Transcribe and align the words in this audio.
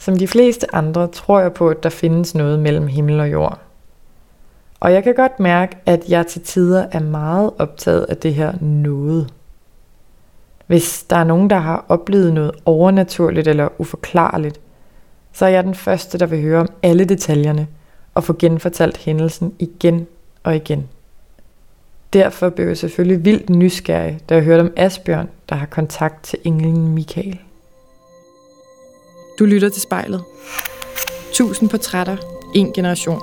Som 0.00 0.18
de 0.18 0.28
fleste 0.28 0.74
andre 0.74 1.08
tror 1.08 1.40
jeg 1.40 1.52
på, 1.52 1.68
at 1.68 1.82
der 1.82 1.88
findes 1.88 2.34
noget 2.34 2.58
mellem 2.58 2.86
himmel 2.86 3.20
og 3.20 3.32
jord. 3.32 3.60
Og 4.80 4.92
jeg 4.92 5.04
kan 5.04 5.14
godt 5.14 5.40
mærke, 5.40 5.76
at 5.86 6.08
jeg 6.08 6.26
til 6.26 6.42
tider 6.42 6.86
er 6.92 7.00
meget 7.00 7.50
optaget 7.58 8.06
af 8.08 8.16
det 8.16 8.34
her 8.34 8.52
noget. 8.60 9.32
Hvis 10.66 11.02
der 11.02 11.16
er 11.16 11.24
nogen, 11.24 11.50
der 11.50 11.56
har 11.56 11.84
oplevet 11.88 12.34
noget 12.34 12.52
overnaturligt 12.64 13.48
eller 13.48 13.68
uforklarligt, 13.78 14.60
så 15.32 15.44
er 15.44 15.50
jeg 15.50 15.64
den 15.64 15.74
første, 15.74 16.18
der 16.18 16.26
vil 16.26 16.42
høre 16.42 16.60
om 16.60 16.68
alle 16.82 17.04
detaljerne 17.04 17.66
og 18.14 18.24
få 18.24 18.36
genfortalt 18.38 18.96
hændelsen 18.96 19.54
igen 19.58 20.06
og 20.42 20.56
igen. 20.56 20.88
Derfor 22.12 22.48
blev 22.48 22.66
jeg 22.66 22.78
selvfølgelig 22.78 23.24
vildt 23.24 23.50
nysgerrig, 23.50 24.20
da 24.28 24.34
jeg 24.34 24.44
hørte 24.44 24.60
om 24.60 24.72
Asbjørn, 24.76 25.28
der 25.48 25.54
har 25.54 25.66
kontakt 25.66 26.24
til 26.24 26.38
englen 26.44 26.88
Michael. 26.88 27.40
Du 29.40 29.44
lytter 29.44 29.68
til 29.68 29.82
spejlet. 29.82 30.24
Tusind 31.34 31.70
portrætter, 31.70 32.16
en 32.54 32.72
generation. 32.72 33.20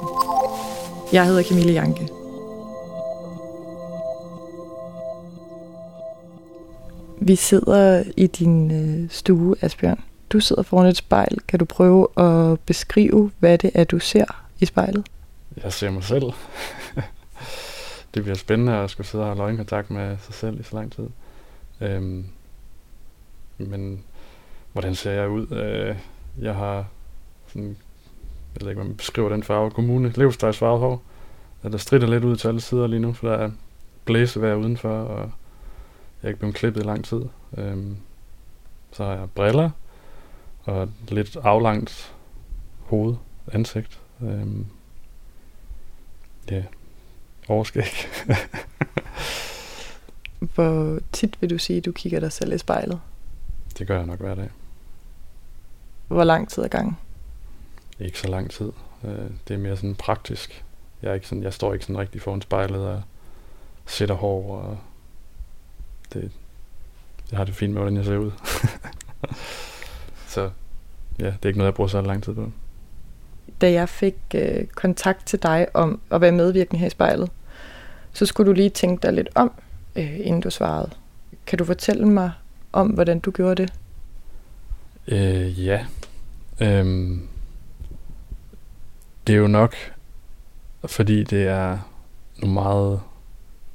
Jeg 1.14 1.26
hedder 1.26 1.44
Camille 1.44 1.74
Janke. 1.74 2.08
Vi 7.22 7.36
sidder 7.36 8.04
i 8.18 8.28
din 8.28 8.72
øh, 8.72 9.10
stue, 9.10 9.56
Asbjørn. 9.62 10.04
Du 10.30 10.40
sidder 10.40 10.62
foran 10.64 10.88
et 10.88 10.98
spejl. 10.98 11.38
Kan 11.48 11.60
du 11.60 11.66
prøve 11.66 12.08
at 12.18 12.60
beskrive, 12.60 13.32
hvad 13.40 13.58
det 13.58 13.72
er, 13.74 13.84
du 13.84 14.00
ser 14.00 14.44
i 14.60 14.66
spejlet? 14.66 15.06
Jeg 15.64 15.74
ser 15.74 15.90
mig 15.90 16.04
selv. 16.04 16.26
det 18.14 18.24
bliver 18.24 18.36
spændende 18.36 18.74
at 18.74 18.90
skulle 18.90 19.08
sidde 19.08 19.24
og 19.24 19.30
have 19.30 19.44
øjenkontakt 19.44 19.92
med 19.92 20.18
sig 20.26 20.34
selv 20.34 20.60
i 20.60 20.64
så 20.64 20.76
lang 20.76 20.92
tid. 20.92 21.08
Øhm, 21.82 22.26
men 23.58 24.04
hvordan 24.78 24.96
ser 24.96 25.12
jeg 25.12 25.30
ud? 25.30 25.52
Øh, 25.52 25.96
jeg 26.42 26.56
har 26.56 26.88
sådan, 27.48 27.78
jeg 28.54 28.62
ved 28.62 28.70
ikke, 28.70 28.76
hvordan 28.76 28.88
man 28.88 28.98
beskriver 28.98 29.30
den 29.30 29.44
farve, 29.44 29.72
kommune, 29.72 30.14
levstejsfarvet 30.16 30.80
hår. 30.80 31.02
Der 31.64 31.78
strider 31.78 32.08
lidt 32.08 32.24
ud 32.24 32.36
til 32.36 32.48
alle 32.48 32.62
sider 32.62 32.88
lige 32.88 33.00
nu, 33.00 33.14
for 33.14 33.28
der 33.28 33.38
er 33.38 33.52
blæsevejr 34.06 34.56
udenfor, 34.56 34.90
og 34.90 35.20
jeg 35.20 35.30
er 36.24 36.28
ikke 36.28 36.40
blevet 36.40 36.56
klippet 36.56 36.84
i 36.84 36.86
lang 36.86 37.06
tid. 37.06 37.22
Øhm, 37.58 37.98
så 38.92 39.04
har 39.04 39.14
jeg 39.14 39.30
briller, 39.36 39.70
og 40.64 40.90
lidt 41.10 41.36
aflangt 41.36 42.16
hoved, 42.86 43.16
ansigt. 43.52 44.00
Øhm, 44.22 44.66
ja, 46.52 46.64
overskæg. 47.48 47.84
Hvor 50.56 51.00
tit 51.12 51.42
vil 51.42 51.50
du 51.50 51.58
sige, 51.58 51.78
at 51.78 51.86
du 51.86 51.92
kigger 51.92 52.20
dig 52.20 52.32
selv 52.32 52.54
i 52.54 52.58
spejlet? 52.58 53.00
Det 53.78 53.88
gør 53.88 53.98
jeg 53.98 54.06
nok 54.06 54.20
hver 54.20 54.36
dag. 54.36 54.50
Hvor 56.08 56.24
lang 56.24 56.50
tid 56.50 56.64
ad 56.64 56.70
gangen? 56.70 56.98
Ikke 58.00 58.20
så 58.20 58.28
lang 58.28 58.52
tid. 58.52 58.72
Øh, 59.04 59.30
det 59.48 59.54
er 59.54 59.58
mere 59.58 59.76
sådan 59.76 59.96
praktisk. 59.96 60.64
Jeg, 61.02 61.10
er 61.10 61.14
ikke 61.14 61.28
sådan, 61.28 61.44
jeg 61.44 61.54
står 61.54 61.74
ikke 61.74 61.86
sådan 61.86 61.98
rigtig 61.98 62.22
foran 62.22 62.42
spejlet 62.42 62.88
og 62.88 63.02
sætter 63.86 64.16
hår. 64.16 64.58
Og 64.58 64.78
det, 66.14 66.32
jeg 67.32 67.38
har 67.38 67.46
det 67.46 67.56
fint 67.56 67.74
med, 67.74 67.82
hvordan 67.82 67.98
jeg 67.98 68.06
ser 68.06 68.18
ud. 68.18 68.32
så 70.34 70.50
ja, 71.20 71.26
det 71.26 71.40
er 71.44 71.48
ikke 71.48 71.58
noget, 71.58 71.72
jeg 71.72 71.76
bruger 71.76 71.88
så 71.88 72.02
lang 72.02 72.24
tid 72.24 72.34
på. 72.34 72.52
Da 73.62 73.72
jeg 73.72 73.90
fik 73.90 74.16
øh, 74.36 74.66
kontakt 74.66 75.26
til 75.26 75.44
dig 75.44 75.68
om 75.74 76.00
at 76.12 76.22
være 76.22 76.32
medvirkende 76.32 76.80
her 76.80 76.88
i 76.88 76.90
spejlet, 76.90 77.32
så 78.14 78.26
skulle 78.26 78.48
du 78.48 78.54
lige 78.54 78.70
tænke 78.70 79.02
dig 79.02 79.14
lidt 79.14 79.30
om, 79.36 79.52
øh, 79.96 80.20
inden 80.20 80.42
du 80.42 80.50
svarede. 80.50 80.92
Kan 81.46 81.58
du 81.60 81.66
fortælle 81.66 82.08
mig 82.08 82.32
om, 82.72 82.88
hvordan 82.88 83.20
du 83.20 83.32
gjorde 83.32 83.56
det? 83.56 83.74
Øh, 85.08 85.66
ja. 85.66 85.86
Øhm, 86.62 87.28
det 89.28 89.36
er 89.36 89.40
jo 89.40 89.48
nok, 89.48 89.76
fordi 90.86 91.24
det 91.24 91.48
er 91.48 91.78
nogle 92.38 92.54
meget 92.54 93.02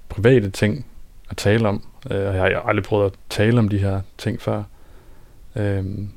private 0.09 0.51
ting 0.51 0.87
at 1.31 1.37
tale 1.37 1.69
om. 1.69 1.85
Øh, 2.11 2.27
og 2.29 2.35
jeg 2.35 2.43
har 2.43 2.61
aldrig 2.61 2.85
prøvet 2.85 3.07
at 3.07 3.13
tale 3.31 3.59
om 3.59 3.69
de 3.69 3.79
her 3.79 4.01
ting 4.19 4.41
før. 4.41 4.63
Øhm, 5.57 6.11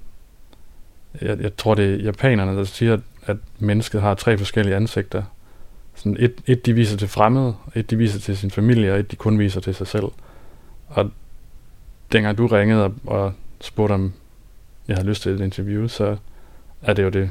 jeg, 1.22 1.40
jeg 1.42 1.58
tror, 1.58 1.76
det 1.76 1.94
er 1.94 2.04
japanerne, 2.04 2.58
der 2.58 2.64
siger, 2.64 2.98
at 3.26 3.38
mennesket 3.60 4.02
har 4.02 4.14
tre 4.14 4.38
forskellige 4.38 4.76
ansigter. 4.76 5.24
Sådan 5.96 6.18
et, 6.20 6.42
et, 6.48 6.66
de 6.66 6.74
viser 6.74 6.98
til 6.98 7.08
fremmede, 7.08 7.56
et, 7.76 7.90
de 7.90 7.98
viser 7.98 8.20
til 8.20 8.38
sin 8.38 8.52
familie, 8.52 8.94
og 8.94 9.00
et, 9.00 9.12
de 9.12 9.16
kun 9.16 9.40
viser 9.40 9.62
til 9.62 9.76
sig 9.76 9.88
selv. 9.88 10.06
Og 10.88 11.12
dengang 12.12 12.38
du 12.38 12.48
ringede 12.48 12.84
og, 12.84 12.94
og 13.06 13.34
spurgte, 13.62 13.94
om 13.94 14.14
jeg 14.88 14.98
har 14.98 15.04
lyst 15.04 15.22
til 15.22 15.32
et 15.32 15.42
interview, 15.42 15.88
så 15.88 16.18
er 16.82 16.94
det 16.94 17.04
jo 17.04 17.10
det, 17.10 17.30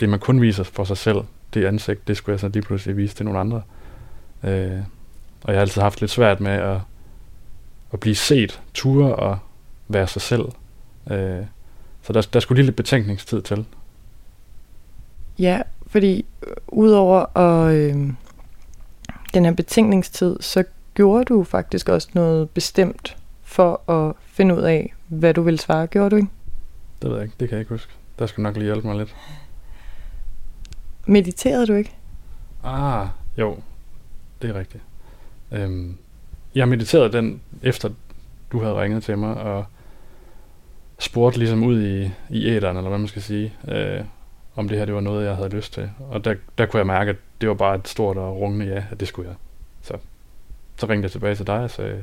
det 0.00 0.08
man 0.08 0.18
kun 0.18 0.40
viser 0.40 0.62
for 0.62 0.84
sig 0.84 0.96
selv, 0.96 1.18
det 1.54 1.64
ansigt, 1.64 2.08
det 2.08 2.16
skulle 2.16 2.34
jeg 2.34 2.40
så 2.40 2.48
lige 2.48 2.62
pludselig 2.62 2.96
vise 2.96 3.14
til 3.14 3.24
nogle 3.24 3.40
andre. 3.40 3.62
Øh, 4.44 4.80
og 5.44 5.52
jeg 5.52 5.54
har 5.54 5.60
altid 5.60 5.82
haft 5.82 6.00
lidt 6.00 6.10
svært 6.10 6.40
med 6.40 6.52
at, 6.52 6.80
at 7.92 8.00
blive 8.00 8.14
set, 8.14 8.60
ture 8.74 9.14
og 9.14 9.38
være 9.88 10.06
sig 10.06 10.22
selv. 10.22 10.44
Øh, 11.10 11.44
så 12.02 12.12
der, 12.12 12.28
der 12.32 12.40
skulle 12.40 12.56
lige 12.56 12.66
lidt 12.66 12.76
betænkningstid 12.76 13.42
til. 13.42 13.64
Ja, 15.38 15.62
fordi 15.86 16.24
udover 16.68 17.36
at, 17.38 17.74
øh, 17.74 18.12
den 19.34 19.44
her 19.44 19.52
betænkningstid, 19.52 20.36
så 20.40 20.64
gjorde 20.94 21.24
du 21.24 21.44
faktisk 21.44 21.88
også 21.88 22.08
noget 22.14 22.50
bestemt 22.50 23.16
for 23.48 23.90
at 23.90 24.14
finde 24.26 24.56
ud 24.56 24.62
af, 24.62 24.94
hvad 25.08 25.34
du 25.34 25.42
ville 25.42 25.58
svare. 25.58 25.86
Gjorde 25.86 26.10
du 26.10 26.16
ikke? 26.16 26.28
Det 27.02 27.10
ved 27.10 27.16
jeg 27.16 27.24
ikke. 27.24 27.36
Det 27.40 27.48
kan 27.48 27.56
jeg 27.56 27.60
ikke 27.60 27.74
huske. 27.74 27.92
Der 28.18 28.26
skal 28.26 28.42
nok 28.42 28.56
lige 28.56 28.64
hjælpe 28.64 28.86
mig 28.86 28.96
lidt. 28.96 29.16
Mediterede 31.06 31.66
du 31.66 31.74
ikke? 31.74 31.96
Ah, 32.64 33.06
jo. 33.38 33.56
Det 34.42 34.50
er 34.50 34.54
rigtigt. 34.54 34.82
Øhm, 35.52 35.96
jeg 36.54 36.68
mediterede 36.68 37.12
den, 37.12 37.40
efter 37.62 37.90
du 38.52 38.62
havde 38.62 38.80
ringet 38.82 39.02
til 39.02 39.18
mig, 39.18 39.36
og 39.36 39.64
spurgte 40.98 41.38
ligesom 41.38 41.62
ud 41.62 41.82
i, 41.82 42.10
i 42.30 42.46
æderen, 42.46 42.76
eller 42.76 42.88
hvad 42.88 42.98
man 42.98 43.08
skal 43.08 43.22
sige, 43.22 43.54
øh, 43.68 44.04
om 44.56 44.68
det 44.68 44.78
her 44.78 44.84
det 44.84 44.94
var 44.94 45.00
noget, 45.00 45.26
jeg 45.26 45.36
havde 45.36 45.48
lyst 45.48 45.72
til. 45.72 45.90
Og 46.10 46.24
der, 46.24 46.34
der 46.58 46.66
kunne 46.66 46.78
jeg 46.78 46.86
mærke, 46.86 47.10
at 47.10 47.16
det 47.40 47.48
var 47.48 47.54
bare 47.54 47.74
et 47.74 47.88
stort 47.88 48.16
og 48.16 48.36
rungende 48.40 48.66
ja, 48.66 48.84
at 48.90 49.00
det 49.00 49.08
skulle 49.08 49.28
jeg. 49.28 49.36
Så, 49.82 49.98
så 50.76 50.86
ringte 50.86 51.04
jeg 51.04 51.12
tilbage 51.12 51.34
til 51.34 51.46
dig 51.46 51.58
og 51.58 51.70
sagde, 51.70 52.02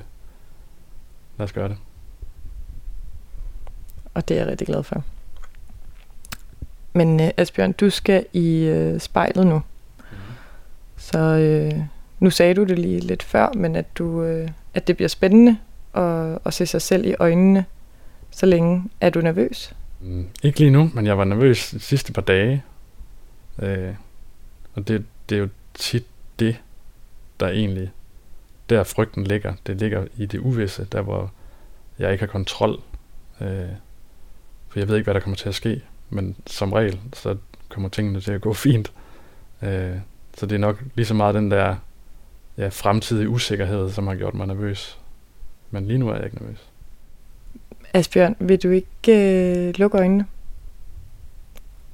lad 1.38 1.44
os 1.44 1.54
gøre 1.54 1.70
det. 1.70 1.78
Og 4.14 4.28
det 4.28 4.38
er 4.38 4.42
jeg 4.42 4.48
rigtig 4.48 4.68
glad 4.68 4.84
for. 4.84 5.04
Men 6.94 7.20
uh, 7.20 7.28
Asbjørn, 7.38 7.72
du 7.72 7.90
skal 7.90 8.26
i 8.34 8.72
uh, 8.72 9.00
spejlet 9.00 9.48
nu. 9.48 9.56
Mm. 9.56 10.18
Så 10.98 11.20
uh, 11.74 11.82
nu 12.20 12.30
sagde 12.30 12.54
du 12.54 12.64
det 12.64 12.80
lige 12.80 13.00
lidt 13.00 13.24
før, 13.24 13.54
men 13.56 13.76
at, 13.76 13.98
du, 13.98 14.06
uh, 14.06 14.50
at 14.74 14.88
det 14.88 14.96
bliver 14.96 15.10
spændende 15.10 15.58
at, 15.94 16.40
at 16.46 16.54
se 16.54 16.66
sig 16.66 16.82
selv 16.82 17.06
i 17.06 17.16
øjnene 17.20 17.66
så 18.32 18.46
længe. 18.46 18.84
Er 19.02 19.10
du 19.10 19.22
nervøs? 19.22 19.76
Mm, 20.02 20.28
ikke 20.44 20.60
lige 20.60 20.72
nu, 20.72 20.92
men 20.94 21.06
jeg 21.06 21.18
var 21.18 21.24
nervøs 21.24 21.70
de 21.70 21.80
sidste 21.80 22.14
par 22.14 22.22
dage. 22.22 22.64
Uh, 23.58 23.96
og 24.74 24.88
det, 24.88 25.06
det 25.30 25.36
er 25.36 25.40
jo 25.40 25.50
tit 25.74 26.06
det, 26.40 26.62
der 27.40 27.48
egentlig, 27.48 27.92
der 28.70 28.84
frygten 28.84 29.24
ligger. 29.24 29.54
Det 29.68 29.78
ligger 29.78 30.08
i 30.18 30.26
det 30.26 30.40
uvisse, 30.40 30.88
der 30.92 31.02
hvor 31.02 31.32
jeg 32.00 32.12
ikke 32.12 32.22
har 32.22 32.32
kontrol. 32.32 32.80
Øh, 33.42 33.70
for 34.70 34.80
jeg 34.80 34.88
ved 34.88 34.96
ikke, 34.96 35.04
hvad 35.04 35.14
der 35.14 35.20
kommer 35.20 35.38
til 35.38 35.50
at 35.50 35.56
ske 35.56 35.82
men 36.10 36.36
som 36.48 36.74
regel, 36.74 37.00
så 37.14 37.36
kommer 37.70 37.90
tingene 37.90 38.22
til 38.22 38.32
at 38.32 38.42
gå 38.42 38.54
fint. 38.54 38.92
Øh, 39.62 39.96
så 40.38 40.46
det 40.46 40.56
er 40.56 40.60
nok 40.60 40.84
lige 40.96 41.06
så 41.06 41.14
meget 41.14 41.36
den 41.36 41.52
der 41.52 41.76
ja, 42.58 42.68
fremtidige 42.68 43.30
usikkerhed, 43.30 43.92
som 43.92 44.08
har 44.08 44.16
gjort 44.16 44.34
mig 44.34 44.48
nervøs. 44.48 45.00
Men 45.72 45.86
lige 45.86 45.98
nu 45.98 46.10
er 46.10 46.16
jeg 46.16 46.26
ikke 46.26 46.38
nervøs. 46.38 46.70
Asbjørn, 47.94 48.36
vil 48.40 48.64
du 48.64 48.70
ikke 48.70 49.68
øh, 49.68 49.74
lukke 49.78 49.98
øjnene? 49.98 50.26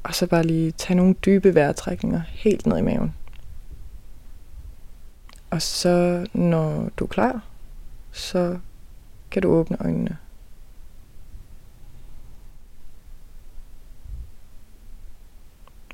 Og 0.03 0.16
så 0.16 0.28
bare 0.28 0.43
lige 0.43 0.72
tage 0.72 0.97
nogle 0.97 1.13
dybe 1.13 1.55
vejrtrækninger 1.55 2.22
helt 2.28 2.66
ned 2.66 2.78
i 2.78 2.81
maven. 2.81 3.16
Og 5.51 5.61
så, 5.61 6.27
når 6.33 6.89
du 6.97 7.03
er 7.03 7.07
klar, 7.07 7.43
så 8.11 8.59
kan 9.31 9.41
du 9.41 9.49
åbne 9.49 9.77
øjnene. 9.79 10.17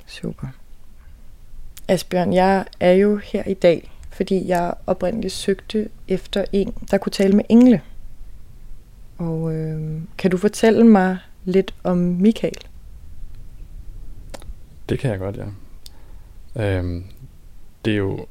Super. 0.05 0.47
Asbjørn, 1.87 2.33
jeg 2.33 2.65
er 2.79 2.91
jo 2.91 3.17
her 3.17 3.43
i 3.43 3.53
dag, 3.53 3.91
fordi 4.11 4.47
jeg 4.47 4.73
oprindeligt 4.87 5.33
søgte 5.33 5.89
efter 6.07 6.45
en, 6.51 6.73
der 6.91 6.97
kunne 6.97 7.11
tale 7.11 7.35
med 7.35 7.45
engle. 7.49 7.81
Og 9.17 9.53
øh, 9.55 10.01
kan 10.17 10.31
du 10.31 10.37
fortælle 10.37 10.87
mig 10.87 11.17
lidt 11.43 11.75
om 11.83 11.97
Michael? 11.97 12.57
Det 14.89 14.99
kan 14.99 15.11
jeg 15.11 15.19
godt, 15.19 15.37
ja. 15.37 15.47
Øhm, 16.55 17.05
det 17.85 17.93
er 17.93 17.97
jo 17.97 18.25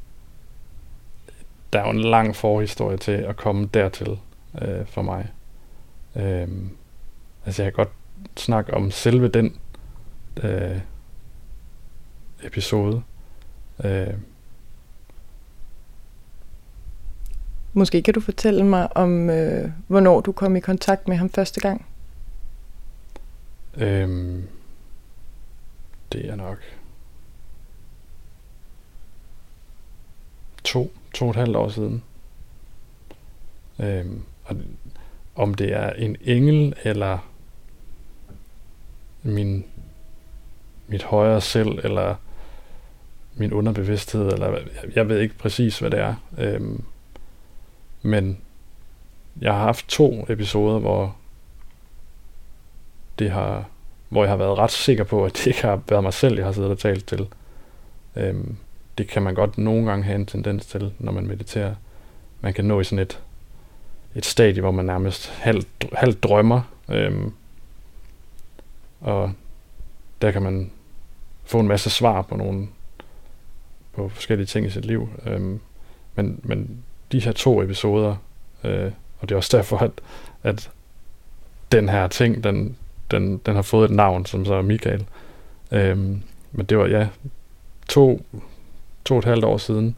der 1.73 1.81
er 1.81 1.85
jo 1.85 1.91
en 1.91 2.01
lang 2.01 2.37
forhistorie 2.37 2.97
til 2.97 3.13
at 3.13 3.37
komme 3.37 3.69
dertil 3.75 4.19
øh, 4.63 4.87
for 4.87 5.03
mig. 5.03 5.29
Øhm, 6.17 6.71
altså 7.47 7.63
jeg 7.63 7.73
kan 7.73 7.85
godt 7.85 7.95
snakke 8.37 8.75
om 8.75 8.91
selve 8.91 9.29
den 9.29 9.57
øh, 10.43 10.81
episode. 12.43 13.03
Øh, 13.85 14.15
Måske 17.73 18.03
kan 18.03 18.15
du 18.15 18.21
fortælle 18.21 18.65
mig 18.65 18.97
om, 18.97 19.31
øh, 19.31 19.71
hvornår 19.87 20.21
du 20.21 20.33
kom 20.33 20.57
i 20.57 20.61
kontakt 20.61 21.09
med 21.09 21.17
ham 21.17 21.31
første 21.31 21.61
gang? 21.61 21.87
øh, 23.77 24.43
det 26.12 26.31
er 26.31 26.37
nok 26.37 26.59
to, 30.67 30.93
to 31.15 31.25
og 31.25 31.31
et 31.31 31.37
halvt 31.37 31.57
år 31.57 31.69
siden. 31.69 32.03
Øhm, 33.79 34.23
og 34.45 34.57
om 35.35 35.55
det 35.55 35.73
er 35.73 35.93
en 35.93 36.17
engel 36.25 36.75
eller 36.85 37.19
min 39.23 39.65
mit 40.89 41.03
højere 41.03 41.41
selv 41.41 41.81
eller 41.85 42.15
min 43.35 43.53
underbevidsthed 43.53 44.33
eller 44.33 44.51
jeg, 44.51 44.97
jeg 44.97 45.09
ved 45.09 45.21
ikke 45.21 45.39
præcis 45.39 45.79
hvad 45.79 45.91
det 45.91 45.99
er. 45.99 46.15
Øhm, 46.39 46.85
men 48.03 48.39
jeg 49.41 49.53
har 49.53 49.61
haft 49.61 49.89
to 49.89 50.27
episoder, 50.29 50.79
hvor 50.79 51.17
det 53.19 53.31
har, 53.31 53.65
hvor 54.09 54.23
jeg 54.23 54.31
har 54.31 54.37
været 54.37 54.59
ret 54.59 54.71
sikker 54.71 55.05
på, 55.05 55.25
at 55.25 55.33
det 55.33 55.47
ikke 55.47 55.62
har 55.62 55.83
været 55.89 56.03
mig 56.03 56.15
selv, 56.15 56.37
jeg 56.37 56.45
har 56.45 56.53
siddet 56.53 56.71
og 56.71 56.79
talt 56.79 57.07
til. 57.07 57.29
Øhm, 58.17 58.57
det 58.99 59.09
kan 59.09 59.23
man 59.23 59.35
godt 59.35 59.59
nogle 59.59 59.87
gange 59.87 60.05
have 60.05 60.15
en 60.15 60.27
tendens 60.27 60.67
til, 60.67 60.93
når 60.99 61.13
man 61.13 61.27
mediterer. 61.27 61.75
Man 62.41 62.55
kan 62.55 62.65
nå 62.65 62.81
i 62.81 62.85
sådan 62.85 62.99
et, 62.99 63.23
et 64.15 64.25
stadie, 64.25 64.61
hvor 64.61 64.71
man 64.71 64.85
nærmest 64.85 65.31
halvt, 65.31 65.69
halv 65.93 66.15
drømmer. 66.15 66.63
Øhm, 66.89 67.33
og 69.01 69.33
der 70.23 70.31
kan 70.31 70.43
man 70.43 70.71
få 71.45 71.61
en 71.61 71.69
masse 71.69 71.91
svar 71.91 72.23
på 72.23 72.37
nogle 72.37 72.69
på 73.93 74.09
forskellige 74.09 74.47
ting 74.47 74.67
i 74.67 74.71
sit 74.71 74.85
liv. 74.85 75.09
Øhm, 75.27 75.61
men, 76.15 76.41
men 76.43 76.83
de 77.13 77.21
her 77.21 77.33
to 77.33 77.63
episoder, 77.63 78.17
øh, 78.65 78.93
og 79.21 79.29
det 79.29 79.35
er 79.35 79.37
også 79.37 79.57
derfor, 79.57 79.79
at, 79.79 79.91
at 80.43 80.71
den 81.73 81.89
her 81.89 82.09
ting, 82.09 82.45
den, 82.45 82.77
den, 83.11 83.39
den 83.39 83.55
har 83.55 83.63
fået 83.63 83.91
et 83.91 83.97
navn, 83.97 84.27
som 84.27 84.45
så 84.45 84.55
er 84.55 84.63
Michael. 84.63 85.07
Øhm, 85.73 86.23
men 86.53 86.67
det 86.67 86.79
var, 86.79 86.87
ja, 86.87 87.09
to, 87.89 88.27
to 89.06 89.14
og 89.14 89.19
et 89.19 89.25
halvt 89.25 89.44
år 89.44 89.56
siden, 89.56 89.97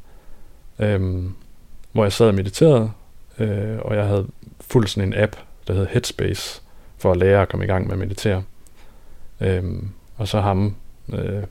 øhm, 0.79 1.35
hvor 1.93 2.05
jeg 2.05 2.13
sad 2.13 2.29
og 2.29 2.35
mediterede, 2.35 2.91
øh, 3.39 3.79
og 3.79 3.97
jeg 3.97 4.07
havde 4.07 4.27
fuldt 4.61 4.91
sådan 4.91 5.09
en 5.09 5.19
app, 5.19 5.37
der 5.67 5.75
hed 5.75 5.87
Headspace, 5.87 6.63
for 6.99 7.11
at 7.11 7.17
lære 7.17 7.43
at 7.43 7.49
komme 7.49 7.65
i 7.65 7.69
gang 7.69 7.85
med 7.85 7.93
at 7.93 7.99
meditere. 7.99 8.43
Øhm, 9.41 9.91
og 10.17 10.29
så 10.29 10.41
ham, 10.41 10.77
øh, 11.13 11.43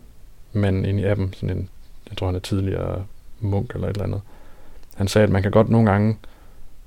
manden 0.53 0.85
inde 0.85 1.01
i 1.01 1.05
appen, 1.05 1.33
sådan 1.33 1.57
en, 1.57 1.69
jeg 2.09 2.17
tror 2.17 2.27
han 2.27 2.35
er 2.35 2.39
tidligere 2.39 3.05
munk 3.39 3.71
eller 3.73 3.87
et 3.87 3.93
eller 3.93 4.03
andet, 4.03 4.21
han 4.95 5.07
sagde, 5.07 5.23
at 5.23 5.31
man 5.31 5.41
kan 5.41 5.51
godt 5.51 5.69
nogle 5.69 5.91
gange 5.91 6.17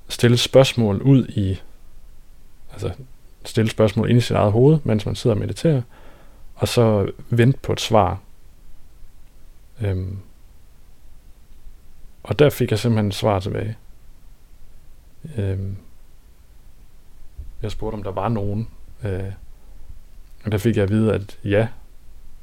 stille 0.09 0.37
spørgsmål 0.37 1.01
ud 1.01 1.27
i, 1.27 1.61
altså 2.71 2.91
stille 3.45 3.71
spørgsmål 3.71 4.09
ind 4.09 4.17
i 4.17 4.21
sit 4.21 4.35
eget 4.35 4.51
hoved, 4.51 4.79
mens 4.83 5.05
man 5.05 5.15
sidder 5.15 5.35
og 5.35 5.39
mediterer, 5.39 5.81
og 6.55 6.67
så 6.67 7.11
vente 7.29 7.59
på 7.61 7.73
et 7.73 7.81
svar. 7.81 8.19
Øhm, 9.81 10.17
og 12.31 12.39
der 12.39 12.49
fik 12.49 12.71
jeg 12.71 12.79
simpelthen 12.79 13.07
et 13.07 13.13
svar 13.13 13.39
tilbage. 13.39 13.77
Øhm, 15.37 15.77
jeg 17.61 17.71
spurgte, 17.71 17.95
om 17.95 18.03
der 18.03 18.11
var 18.11 18.29
nogen. 18.29 18.67
Øh, 19.03 19.31
og 20.45 20.51
der 20.51 20.57
fik 20.57 20.75
jeg 20.75 20.83
at 20.83 20.89
vide, 20.89 21.13
at 21.13 21.39
ja, 21.43 21.67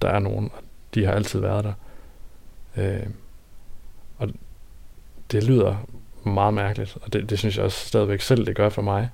der 0.02 0.08
er 0.08 0.18
nogen, 0.18 0.50
og 0.54 0.62
de 0.94 1.04
har 1.04 1.12
altid 1.12 1.40
været 1.40 1.64
der. 1.64 1.72
Øh, 2.76 3.06
og 4.18 4.28
det 5.32 5.44
lyder 5.44 5.76
meget 6.24 6.54
mærkeligt, 6.54 6.98
og 7.02 7.12
det, 7.12 7.30
det 7.30 7.38
synes 7.38 7.56
jeg 7.56 7.64
også 7.64 7.86
stadigvæk 7.86 8.20
selv, 8.20 8.46
det 8.46 8.56
gør 8.56 8.68
for 8.68 8.82
mig. 8.82 9.10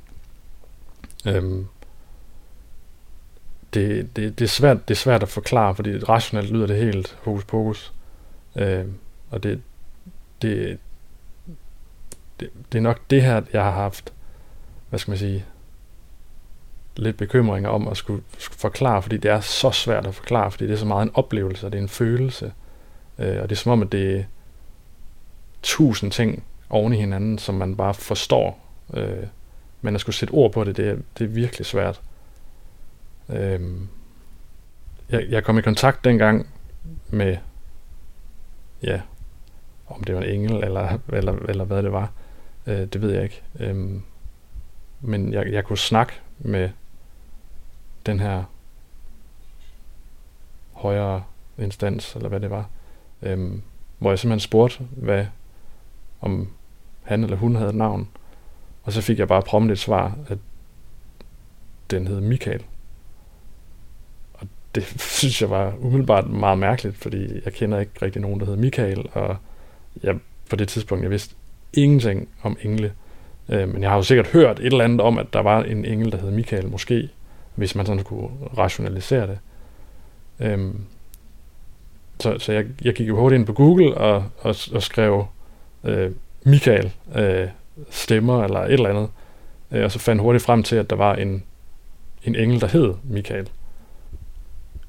Øhm, 1.27 1.67
det, 3.75 4.17
det, 4.17 4.39
det, 4.39 4.45
er 4.45 4.49
svært, 4.49 4.89
det 4.89 4.95
er 4.95 4.99
svært 4.99 5.23
at 5.23 5.29
forklare, 5.29 5.75
fordi 5.75 5.99
rationelt 5.99 6.51
lyder 6.51 6.67
det 6.67 6.77
helt 6.77 7.19
hokus 7.23 7.45
pokus. 7.45 7.93
Øhm, 8.57 8.95
og 9.31 9.43
det, 9.43 9.63
det, 10.43 10.79
det, 12.41 12.51
det 12.73 12.79
er 12.79 12.83
nok 12.83 13.01
det 13.11 13.23
her, 13.23 13.43
jeg 13.53 13.63
har 13.65 13.71
haft, 13.71 14.13
hvad 14.91 14.99
skal 14.99 15.11
man 15.11 15.19
sige, 15.19 15.45
lidt 16.97 17.17
bekymringer 17.17 17.71
om 17.71 17.89
at 17.89 17.97
skulle, 17.97 18.23
skulle 18.39 18.59
forklare, 18.59 19.03
fordi 19.03 19.17
det 19.17 19.31
er 19.31 19.41
så 19.41 19.71
svært 19.71 20.07
at 20.07 20.15
forklare, 20.15 20.51
fordi 20.51 20.67
det 20.67 20.73
er 20.73 20.77
så 20.77 20.87
meget 20.87 21.07
en 21.07 21.15
oplevelse, 21.15 21.67
og 21.67 21.73
det 21.73 21.79
er 21.79 21.83
en 21.83 21.89
følelse. 21.89 22.53
Øh, 23.19 23.43
og 23.43 23.49
det 23.49 23.57
er 23.57 23.61
som 23.61 23.73
om, 23.73 23.83
at 23.83 23.93
det 23.93 24.17
er 24.17 24.25
tusind 25.63 26.13
ting 26.13 26.45
oven 26.71 26.93
i 26.93 26.97
hinanden, 26.97 27.39
som 27.39 27.55
man 27.55 27.77
bare 27.77 27.95
forstår. 27.95 28.61
Øh, 28.95 29.27
men 29.81 29.95
at 29.95 30.01
skulle 30.01 30.17
sætte 30.17 30.33
ord 30.33 30.53
på 30.53 30.65
det, 30.65 30.77
det 30.77 30.89
er, 30.89 30.97
det 31.19 31.25
er 31.25 31.29
virkelig 31.29 31.67
svært. 31.67 32.01
Øh, 33.29 33.61
jeg, 35.11 35.27
jeg 35.29 35.45
kom 35.45 35.59
i 35.59 35.63
kontakt 35.63 36.05
dengang 36.05 36.49
med, 37.09 37.37
ja, 38.83 39.01
om 39.95 40.05
det 40.05 40.15
var 40.15 40.21
en 40.21 40.31
engel, 40.31 40.65
eller, 40.65 40.99
eller, 41.13 41.33
eller 41.33 41.65
hvad 41.65 41.83
det 41.83 41.93
var, 41.93 42.13
øh, 42.67 42.87
det 42.87 43.03
ved 43.03 43.13
jeg 43.13 43.23
ikke. 43.23 43.43
Øh, 43.61 44.01
men 45.01 45.33
jeg, 45.33 45.53
jeg 45.53 45.65
kunne 45.65 45.79
snakke 45.79 46.13
med 46.39 46.71
den 48.07 48.21
her 48.21 48.45
højere 50.73 51.23
instans, 51.59 52.15
eller 52.15 52.29
hvad 52.29 52.41
det 52.41 52.51
var, 52.51 52.69
øh, 53.23 53.53
hvor 53.99 54.11
jeg 54.11 54.19
simpelthen 54.19 54.41
spurgte, 54.41 54.85
hvad, 54.97 55.27
om 56.21 56.49
han 57.03 57.25
eller 57.25 57.37
hun 57.37 57.55
havde 57.55 57.71
et 57.71 57.75
navn, 57.75 58.09
og 58.83 58.93
så 58.93 59.01
fik 59.01 59.19
jeg 59.19 59.29
bare 59.29 59.43
prompt 59.43 59.73
et 59.73 59.79
svar, 59.79 60.19
at 60.29 60.39
den 61.91 62.07
hed 62.07 62.21
Michael. 62.21 62.65
Og 64.35 64.47
det 64.75 64.85
synes 65.19 65.43
jeg 65.43 65.51
var 65.51 65.75
umiddelbart 65.79 66.31
meget 66.31 66.59
mærkeligt, 66.59 66.97
fordi 66.97 67.45
jeg 67.45 67.53
kender 67.53 67.81
ikke 67.81 67.93
rigtig 68.03 68.23
nogen, 68.23 68.41
der 68.41 68.47
hedder 68.47 68.61
Michael, 68.61 69.09
og 69.13 69.37
jeg, 70.03 70.19
på 70.51 70.57
det 70.57 70.69
tidspunkt, 70.69 71.03
jeg 71.03 71.11
vidste 71.11 71.35
ingenting 71.73 72.29
om 72.43 72.57
engle. 72.63 72.93
Øh, 73.49 73.69
men 73.69 73.83
jeg 73.83 73.91
har 73.91 73.97
jo 73.97 74.03
sikkert 74.03 74.27
hørt 74.27 74.59
et 74.59 74.67
eller 74.67 74.85
andet 74.85 75.01
om, 75.01 75.19
at 75.19 75.27
der 75.33 75.41
var 75.41 75.63
en 75.63 75.85
engel, 75.85 76.13
der 76.13 76.19
hed 76.19 76.31
Michael, 76.31 76.69
måske 76.69 77.09
hvis 77.55 77.75
man 77.75 77.87
sådan 77.87 78.01
skulle 78.01 78.29
rationalisere 78.59 79.27
det. 79.27 79.39
Øhm, 80.41 80.81
så 82.21 82.39
så 82.39 82.53
jeg, 82.53 82.67
jeg 82.85 82.95
gik 82.95 83.09
jo 83.09 83.17
hurtigt 83.17 83.39
ind 83.39 83.47
på 83.47 83.53
Google 83.53 83.95
og, 83.95 84.25
og, 84.39 84.57
og 84.73 84.83
skrev 84.83 85.27
øh, 85.85 86.13
Michael 86.45 86.93
øh, 87.15 87.49
stemmer 87.91 88.45
eller 88.45 88.61
et 88.61 88.73
eller 88.73 88.89
andet, 88.89 89.09
øh, 89.71 89.85
og 89.85 89.93
så 89.93 89.99
fandt 89.99 90.23
hurtigt 90.23 90.45
frem 90.45 90.63
til, 90.63 90.77
at 90.77 90.91
der 90.91 90.97
var 90.97 91.15
en, 91.15 91.43
en 92.25 92.37
engel, 92.37 92.61
der 92.61 92.67
hed 92.67 92.95
Michael. 93.05 93.49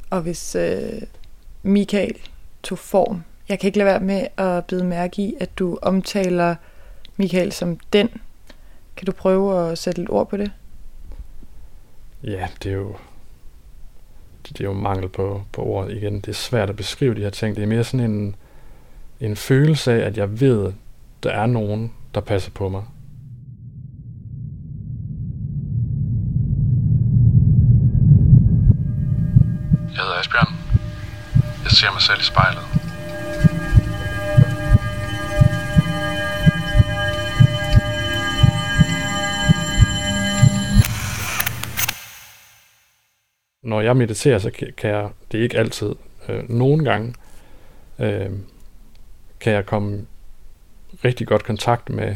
Og 0.09 0.21
hvis 0.21 0.55
øh, 0.55 1.01
Michael 1.63 2.15
tog 2.63 2.77
form, 2.79 3.23
jeg 3.49 3.59
kan 3.59 3.67
ikke 3.67 3.77
lade 3.77 3.87
være 3.87 3.99
med 3.99 4.27
at 4.37 4.65
bide 4.65 4.83
mærke 4.83 5.21
i, 5.21 5.35
at 5.39 5.59
du 5.59 5.79
omtaler 5.81 6.55
Michael 7.17 7.51
som 7.51 7.79
den. 7.93 8.09
Kan 8.95 9.05
du 9.05 9.11
prøve 9.11 9.71
at 9.71 9.77
sætte 9.77 10.01
lidt 10.01 10.09
ord 10.09 10.29
på 10.29 10.37
det? 10.37 10.51
Ja, 12.23 12.47
det 12.63 12.71
er 12.71 12.75
jo 12.75 12.95
det 14.49 14.59
er 14.59 14.65
jo 14.65 14.73
mangel 14.73 15.09
på, 15.09 15.43
på 15.51 15.63
ord 15.63 15.89
igen. 15.89 16.15
Det 16.15 16.27
er 16.27 16.33
svært 16.33 16.69
at 16.69 16.75
beskrive 16.75 17.15
de 17.15 17.21
her 17.21 17.29
ting. 17.29 17.55
Det 17.55 17.63
er 17.63 17.67
mere 17.67 17.83
sådan 17.83 18.11
en, 18.11 18.35
en 19.19 19.35
følelse 19.35 19.93
af, 19.93 20.07
at 20.07 20.17
jeg 20.17 20.39
ved, 20.39 20.73
der 21.23 21.31
er 21.31 21.45
nogen, 21.45 21.93
der 22.13 22.21
passer 22.21 22.51
på 22.51 22.69
mig. 22.69 22.83
Jeg 29.95 30.03
hedder 30.03 30.19
Asbjørn. 30.19 30.53
Jeg 31.63 31.71
ser 31.71 31.91
mig 31.91 32.01
selv 32.01 32.19
i 32.19 32.23
spejlet. 32.23 32.84
Når 43.75 43.81
jeg 43.81 43.97
mediterer, 43.97 44.39
så 44.39 44.51
kan 44.77 44.89
jeg, 44.89 45.09
det 45.31 45.39
er 45.39 45.43
ikke 45.43 45.57
altid, 45.57 45.95
øh, 46.29 46.49
nogle 46.49 46.85
gange, 46.85 47.13
øh, 47.99 48.29
kan 49.39 49.53
jeg 49.53 49.65
komme 49.65 50.05
rigtig 51.05 51.27
godt 51.27 51.43
kontakt 51.43 51.89
med, 51.89 52.15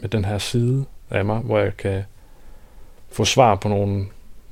med 0.00 0.08
den 0.08 0.24
her 0.24 0.38
side 0.38 0.84
af 1.10 1.24
mig, 1.24 1.38
hvor 1.38 1.58
jeg 1.58 1.76
kan 1.76 2.04
få 3.08 3.24
svar 3.24 3.54
på 3.54 3.68
nogle, 3.68 4.06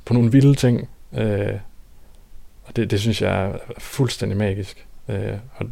på 0.05 0.15
nogle 0.15 0.33
vilde 0.33 0.55
ting. 0.55 0.89
Øh, 1.13 1.55
og 2.65 2.77
det, 2.77 2.91
det 2.91 3.01
synes 3.01 3.23
jeg 3.23 3.45
er 3.45 3.59
fuldstændig 3.79 4.39
magisk. 4.39 4.87
Øh, 5.09 5.39
og 5.57 5.67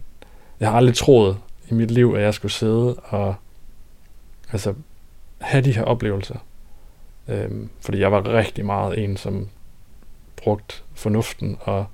jeg 0.60 0.68
har 0.68 0.76
aldrig 0.76 0.94
troet 0.94 1.38
i 1.70 1.74
mit 1.74 1.90
liv, 1.90 2.14
at 2.16 2.22
jeg 2.22 2.34
skulle 2.34 2.52
sidde 2.52 2.94
og 2.94 3.34
altså, 4.52 4.74
have 5.40 5.64
de 5.64 5.72
her 5.72 5.84
oplevelser. 5.84 6.36
Øh, 7.28 7.50
fordi 7.80 7.98
jeg 7.98 8.12
var 8.12 8.34
rigtig 8.34 8.66
meget 8.66 9.04
en, 9.04 9.16
som 9.16 9.48
brugt 10.42 10.84
fornuften 10.94 11.58
og 11.60 11.86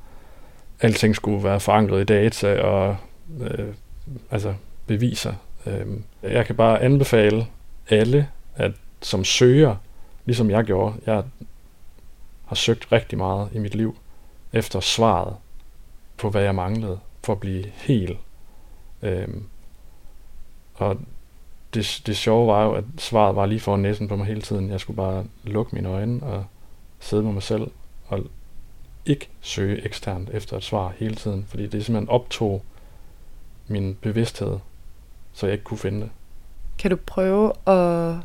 alting 0.81 1.17
skulle 1.17 1.45
være 1.45 1.61
forankret 1.61 2.01
i 2.01 2.05
data 2.05 2.63
og 2.63 2.97
øh, 3.41 3.75
altså 4.31 4.55
beviser. 4.87 5.35
Øh, 5.67 5.87
jeg 6.23 6.47
kan 6.47 6.57
bare 6.57 6.83
anbefale 6.83 7.47
alle, 7.91 8.29
at 8.57 8.73
som 9.03 9.25
søger, 9.25 9.77
ligesom 10.25 10.51
jeg 10.51 10.65
gjorde, 10.65 10.95
jeg 11.07 11.23
har 12.47 12.55
søgt 12.55 12.93
rigtig 12.93 13.19
meget 13.19 13.49
i 13.53 13.59
mit 13.59 13.75
liv 13.75 13.99
efter 14.53 14.81
svaret 14.81 15.37
på, 16.17 16.31
hvad 16.31 16.43
jeg 16.43 16.55
manglede, 16.55 16.99
for 17.25 17.33
at 17.33 17.41
blive 17.41 17.65
hel. 17.75 18.19
Øh, 19.03 19.29
og 20.75 20.99
det, 21.75 22.03
det 22.07 22.17
sjove 22.17 22.47
var 22.47 22.65
jo, 22.65 22.73
at 22.73 22.85
svaret 22.99 23.37
var 23.37 23.47
lige 23.47 23.61
foran 23.61 23.81
næsen 23.81 24.09
på 24.09 24.17
mig 24.17 24.27
hele 24.27 24.43
tiden. 24.43 24.71
Jeg 24.71 24.81
skulle 24.81 24.97
bare 24.97 25.25
lukke 25.45 25.75
mine 25.75 25.89
øjne 25.89 26.23
og 26.23 26.45
sidde 27.01 27.23
med 27.23 27.33
mig 27.33 27.43
selv 27.43 27.71
og 28.07 28.21
ikke 29.09 29.29
søge 29.41 29.85
eksternt 29.85 30.31
efter 30.31 30.57
et 30.57 30.63
svar 30.63 30.93
hele 30.97 31.15
tiden, 31.15 31.47
fordi 31.49 31.67
det 31.67 31.85
simpelthen 31.85 32.09
optog 32.09 32.63
min 33.67 33.95
bevidsthed, 33.95 34.59
så 35.33 35.47
jeg 35.47 35.53
ikke 35.53 35.65
kunne 35.65 35.79
finde 35.79 36.01
det. 36.01 36.11
Kan 36.79 36.91
du 36.91 36.97
prøve 36.97 37.53
at 37.69 38.17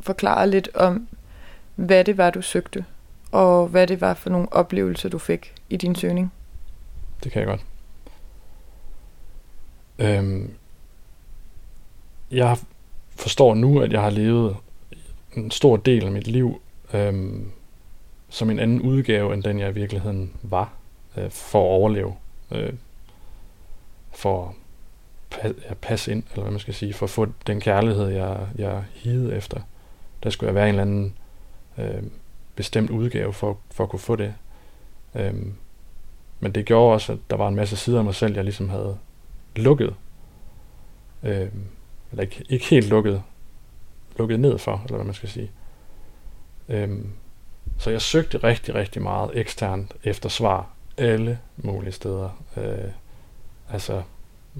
forklare 0.00 0.50
lidt 0.50 0.68
om, 0.74 1.08
hvad 1.74 2.04
det 2.04 2.18
var, 2.18 2.30
du 2.30 2.42
søgte, 2.42 2.84
og 3.32 3.68
hvad 3.68 3.86
det 3.86 4.00
var 4.00 4.14
for 4.14 4.30
nogle 4.30 4.52
oplevelser, 4.52 5.08
du 5.08 5.18
fik 5.18 5.54
i 5.70 5.76
din 5.76 5.94
søgning? 5.94 6.32
Det 7.24 7.32
kan 7.32 7.40
jeg 7.40 7.48
godt. 7.48 7.64
Øhm, 9.98 10.54
jeg 12.30 12.58
forstår 13.10 13.54
nu, 13.54 13.80
at 13.80 13.92
jeg 13.92 14.02
har 14.02 14.10
levet 14.10 14.56
en 15.36 15.50
stor 15.50 15.76
del 15.76 16.04
af 16.04 16.12
mit 16.12 16.26
liv 16.26 16.60
øhm, 16.92 17.50
som 18.34 18.50
en 18.50 18.58
anden 18.58 18.80
udgave, 18.80 19.34
end 19.34 19.42
den 19.42 19.58
jeg 19.58 19.70
i 19.70 19.74
virkeligheden 19.74 20.32
var, 20.42 20.72
øh, 21.16 21.30
for 21.30 21.60
at 21.60 21.68
overleve. 21.68 22.14
Øh, 22.50 22.72
for 24.12 24.54
at 25.30 25.50
pa- 25.50 25.74
passe 25.74 26.12
ind, 26.12 26.22
eller 26.30 26.42
hvad 26.42 26.50
man 26.50 26.60
skal 26.60 26.74
sige, 26.74 26.92
for 26.92 27.06
at 27.06 27.10
få 27.10 27.26
den 27.46 27.60
kærlighed, 27.60 28.08
jeg, 28.08 28.48
jeg 28.58 28.84
higede 28.94 29.36
efter. 29.36 29.60
Der 30.22 30.30
skulle 30.30 30.48
jeg 30.48 30.54
være 30.54 30.64
en 30.64 30.68
eller 30.68 30.82
anden 30.82 31.14
øh, 31.78 32.02
bestemt 32.56 32.90
udgave 32.90 33.32
for, 33.32 33.58
for 33.70 33.84
at 33.84 33.90
kunne 33.90 34.00
få 34.00 34.16
det. 34.16 34.34
Øh, 35.14 35.34
men 36.40 36.52
det 36.52 36.66
gjorde 36.66 36.94
også, 36.94 37.12
at 37.12 37.18
der 37.30 37.36
var 37.36 37.48
en 37.48 37.54
masse 37.54 37.76
sider 37.76 37.98
af 37.98 38.04
mig 38.04 38.14
selv, 38.14 38.34
jeg 38.34 38.44
ligesom 38.44 38.68
havde 38.68 38.98
lukket. 39.56 39.94
Øh, 41.22 41.48
eller 42.10 42.22
ikke, 42.22 42.44
ikke 42.48 42.66
helt 42.66 42.88
lukket. 42.88 43.22
Lukket 44.18 44.40
ned 44.40 44.58
for, 44.58 44.82
eller 44.84 44.96
hvad 44.96 45.04
man 45.04 45.14
skal 45.14 45.28
sige. 45.28 45.50
Øh, 46.68 46.98
så 47.78 47.90
jeg 47.90 48.02
søgte 48.02 48.38
rigtig, 48.38 48.74
rigtig 48.74 49.02
meget 49.02 49.30
eksternt 49.34 49.94
efter 50.04 50.28
svar 50.28 50.66
alle 50.96 51.38
mulige 51.56 51.92
steder. 51.92 52.42
Øh, 52.56 52.90
altså 53.70 54.02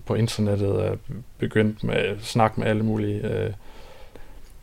på 0.07 0.15
internettet 0.15 0.73
og 0.73 0.99
begyndt 1.39 1.85
med 1.85 1.95
at 1.95 2.23
snakke 2.23 2.61
med 2.61 2.69
alle 2.69 2.83
mulige. 2.83 3.29
Øh. 3.29 3.53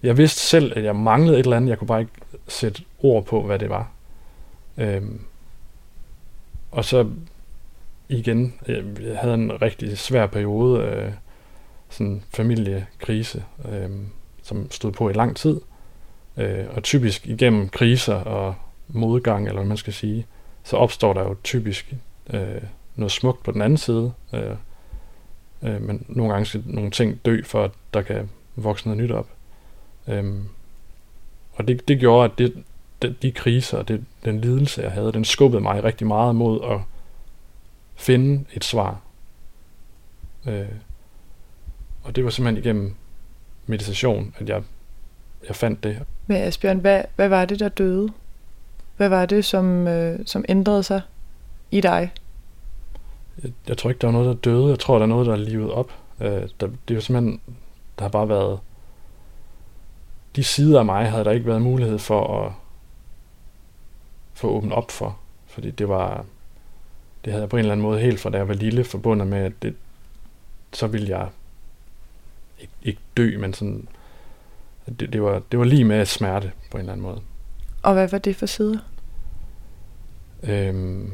Jeg 0.04 0.18
vidste 0.18 0.40
selv, 0.40 0.74
at 0.76 0.84
jeg 0.84 0.96
manglede 0.96 1.40
et 1.40 1.44
eller 1.44 1.58
andet. 1.58 1.70
Jeg 1.70 1.78
kunne 1.78 1.88
bare 1.88 2.02
ikke 2.02 2.14
sætte 2.48 2.84
ord 3.00 3.26
på, 3.26 3.42
hvad 3.42 3.60
det 3.60 3.70
var. 3.70 3.92
Øh, 4.78 5.04
og 6.72 6.86
så 6.86 7.10
igen, 8.10 8.54
øh, 8.68 9.06
jeg 9.06 9.18
havde 9.18 9.34
en 9.34 9.62
rigtig 9.62 9.98
svær 9.98 10.28
periode, 10.28 10.84
øh, 10.84 11.12
sådan 11.90 12.24
familiekrise, 12.30 13.44
øh, 13.72 13.90
som 14.44 14.72
stod 14.72 14.92
på 14.92 15.10
i 15.10 15.14
lang 15.14 15.36
tid. 15.36 15.62
Øh, 16.38 16.66
og 16.76 16.84
typisk 16.84 17.28
igennem 17.28 17.70
kriser 17.70 18.16
og 18.16 18.56
modgang, 18.88 19.48
eller 19.48 19.60
hvad 19.60 19.68
man 19.68 19.78
skal 19.78 19.94
sige, 19.94 20.26
så 20.64 20.78
opstår 20.78 21.14
der 21.14 21.22
jo 21.22 21.36
typisk 21.44 21.94
øh, 22.34 22.62
noget 22.96 23.12
smukt 23.12 23.44
på 23.44 23.52
den 23.52 23.62
anden 23.62 23.78
side. 23.78 24.14
Øh, 24.34 24.56
øh, 25.64 25.82
men 25.82 26.06
nogle 26.08 26.32
gange 26.34 26.46
skal 26.46 26.64
nogle 26.66 26.92
ting 26.92 27.20
dø, 27.26 27.42
for 27.44 27.64
at 27.64 27.72
der 27.94 28.02
kan 28.02 28.30
vokse 28.56 28.88
noget 28.88 29.04
nyt 29.04 29.12
op. 29.12 29.28
Øh, 30.08 30.36
og 31.54 31.68
det, 31.68 31.88
det 31.88 32.00
gjorde, 32.00 32.32
at 32.32 32.38
det, 32.38 32.64
de, 33.02 33.16
de 33.22 33.32
kriser 33.32 33.78
og 33.78 33.88
det, 33.88 34.06
den 34.26 34.42
lidelse, 34.42 34.82
jeg 34.82 34.92
havde, 34.92 35.12
den 35.12 35.26
skubbede 35.26 35.62
mig 35.62 35.84
rigtig 35.84 36.08
meget 36.08 36.36
mod 36.36 36.60
at 36.72 36.80
finde 37.96 38.46
et 38.54 38.64
svar. 38.64 39.00
Øh, 40.48 40.66
og 42.04 42.16
det 42.16 42.24
var 42.24 42.30
simpelthen 42.30 42.64
igennem 42.64 42.96
meditation, 43.66 44.36
at 44.38 44.50
jeg, 44.50 44.64
jeg 45.48 45.56
fandt 45.56 45.84
det. 45.84 46.04
Men 46.28 46.38
Asbjørn, 46.38 46.80
hvad, 46.80 47.04
hvad 47.16 47.30
var 47.30 47.46
det, 47.46 47.60
der 47.60 47.70
døde? 47.70 48.10
Hvad 48.98 49.10
var 49.10 49.26
det, 49.26 49.46
som, 49.46 49.88
øh, 49.88 50.20
som 50.26 50.46
ændrede 50.50 50.84
sig 50.84 51.02
i 51.72 51.82
dig? 51.82 52.12
Jeg, 53.44 53.52
jeg 53.68 53.78
tror 53.78 53.90
ikke, 53.90 54.00
der 54.00 54.08
var 54.08 54.12
noget, 54.12 54.28
der 54.28 54.52
døde. 54.52 54.70
Jeg 54.70 54.80
tror, 54.80 54.96
der 54.96 55.04
er 55.04 55.08
noget, 55.08 55.28
der 55.28 55.34
er 55.34 55.38
livet 55.38 55.72
op. 55.72 55.92
Øh, 56.20 56.30
der, 56.32 56.68
det 56.68 56.92
er 56.92 56.96
jo 56.96 57.02
simpelthen, 57.02 57.42
der 57.98 58.04
har 58.04 58.10
bare 58.10 58.30
været... 58.30 58.60
De 60.36 60.44
sider 60.44 60.80
af 60.80 60.86
mig 60.86 61.12
havde 61.12 61.26
der 61.26 61.32
ikke 61.32 61.46
været 61.46 61.62
mulighed 61.62 62.00
for 62.00 62.46
at 62.46 62.52
få 64.34 64.50
åbent 64.50 64.74
op 64.74 64.92
for. 64.92 65.18
Fordi 65.48 65.72
det 65.72 65.90
var... 65.90 66.26
Det 67.26 67.34
havde 67.34 67.42
jeg 67.42 67.50
på 67.50 67.56
en 67.56 67.60
eller 67.60 67.72
anden 67.72 67.84
måde 67.84 68.00
helt 68.00 68.20
fra 68.20 68.30
da 68.30 68.38
jeg 68.38 68.48
var 68.48 68.54
lille 68.54 68.84
forbundet 68.84 69.28
med, 69.28 69.40
at 69.40 69.54
det, 69.62 69.76
så 70.74 70.88
ville 70.88 71.10
jeg 71.10 71.28
ikke, 72.60 72.74
ikke 72.84 73.02
dø, 73.18 73.38
men 73.38 73.54
sådan, 73.54 73.88
det, 75.00 75.14
det, 75.14 75.22
var, 75.22 75.42
det 75.52 75.60
var 75.60 75.66
lige 75.66 75.84
med 75.86 76.06
smerte 76.06 76.52
på 76.72 76.78
en 76.78 76.82
eller 76.82 76.94
anden 76.94 77.04
måde. 77.04 77.22
Og 77.84 77.94
hvad 77.94 78.08
var 78.08 78.18
det 78.18 78.36
for 78.36 78.46
sider? 78.46 78.80
Øhm, 80.44 81.12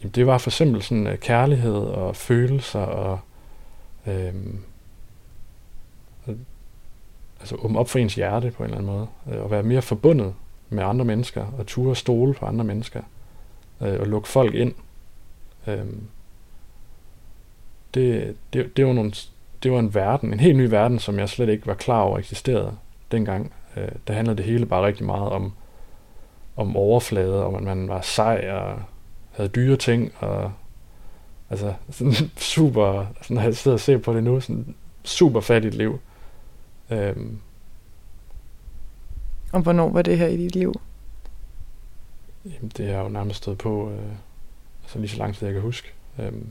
jamen 0.00 0.12
det 0.14 0.26
var 0.26 0.38
for 0.38 0.50
eksempel 0.50 0.82
sådan 0.82 1.18
kærlighed 1.20 1.76
og 1.76 2.16
følelser 2.16 2.80
og 2.80 3.20
øhm, 4.06 4.58
altså 7.40 7.56
åbne 7.56 7.78
op 7.78 7.88
for 7.88 7.98
ens 7.98 8.14
hjerte 8.14 8.50
på 8.50 8.62
en 8.62 8.70
eller 8.70 8.78
anden 8.78 8.92
måde, 8.92 9.06
øh, 9.30 9.44
og 9.44 9.50
være 9.50 9.62
mere 9.62 9.82
forbundet 9.82 10.34
med 10.68 10.82
andre 10.82 11.04
mennesker, 11.04 11.46
og 11.58 11.66
ture 11.66 11.96
stole 11.96 12.34
på 12.34 12.46
andre 12.46 12.64
mennesker, 12.64 13.02
øh, 13.80 14.00
og 14.00 14.06
lukke 14.06 14.28
folk 14.28 14.54
ind. 14.54 14.74
Øhm, 15.66 16.02
det, 17.94 18.36
det, 18.52 18.76
det 18.76 18.86
var 18.86 18.92
nogle 18.92 19.12
det 19.62 19.72
var 19.72 19.78
en 19.78 19.94
verden, 19.94 20.32
en 20.32 20.40
helt 20.40 20.56
ny 20.56 20.68
verden, 20.68 20.98
som 20.98 21.18
jeg 21.18 21.28
slet 21.28 21.48
ikke 21.48 21.66
var 21.66 21.74
klar 21.74 22.00
over 22.00 22.18
eksisterede 22.18 22.76
dengang. 23.12 23.52
Øh, 23.76 23.88
der 24.06 24.14
handlede 24.14 24.36
det 24.36 24.44
hele 24.44 24.66
bare 24.66 24.86
rigtig 24.86 25.06
meget 25.06 25.28
om, 25.28 25.52
om 26.56 26.76
overflade, 26.76 27.44
om 27.44 27.54
at 27.54 27.62
man 27.62 27.88
var 27.88 28.00
sej 28.00 28.50
og 28.50 28.82
havde 29.30 29.48
dyre 29.48 29.76
ting, 29.76 30.12
og 30.18 30.52
altså 31.50 31.74
sådan 31.90 32.12
super, 32.54 33.06
sådan, 33.22 33.34
når 33.34 33.42
jeg 33.42 33.56
sidder 33.56 33.74
og 33.74 33.80
ser 33.80 33.98
på 33.98 34.14
det 34.14 34.24
nu, 34.24 34.40
sådan 34.40 34.74
super 35.04 35.40
fattigt 35.40 35.74
liv. 35.74 36.00
Øhm. 36.90 37.38
Og 39.52 39.60
hvornår 39.60 39.90
var 39.90 40.02
det 40.02 40.18
her 40.18 40.26
i 40.26 40.36
dit 40.36 40.54
liv? 40.54 40.74
Jamen, 42.44 42.72
det 42.76 42.88
har 42.88 43.02
jo 43.02 43.08
nærmest 43.08 43.36
stået 43.36 43.58
på, 43.58 43.90
øh, 43.90 44.12
altså 44.82 44.98
lige 44.98 45.08
så 45.08 45.18
lang 45.18 45.34
tid 45.34 45.46
jeg 45.46 45.54
kan 45.54 45.62
huske. 45.62 45.92
Øhm, 46.18 46.46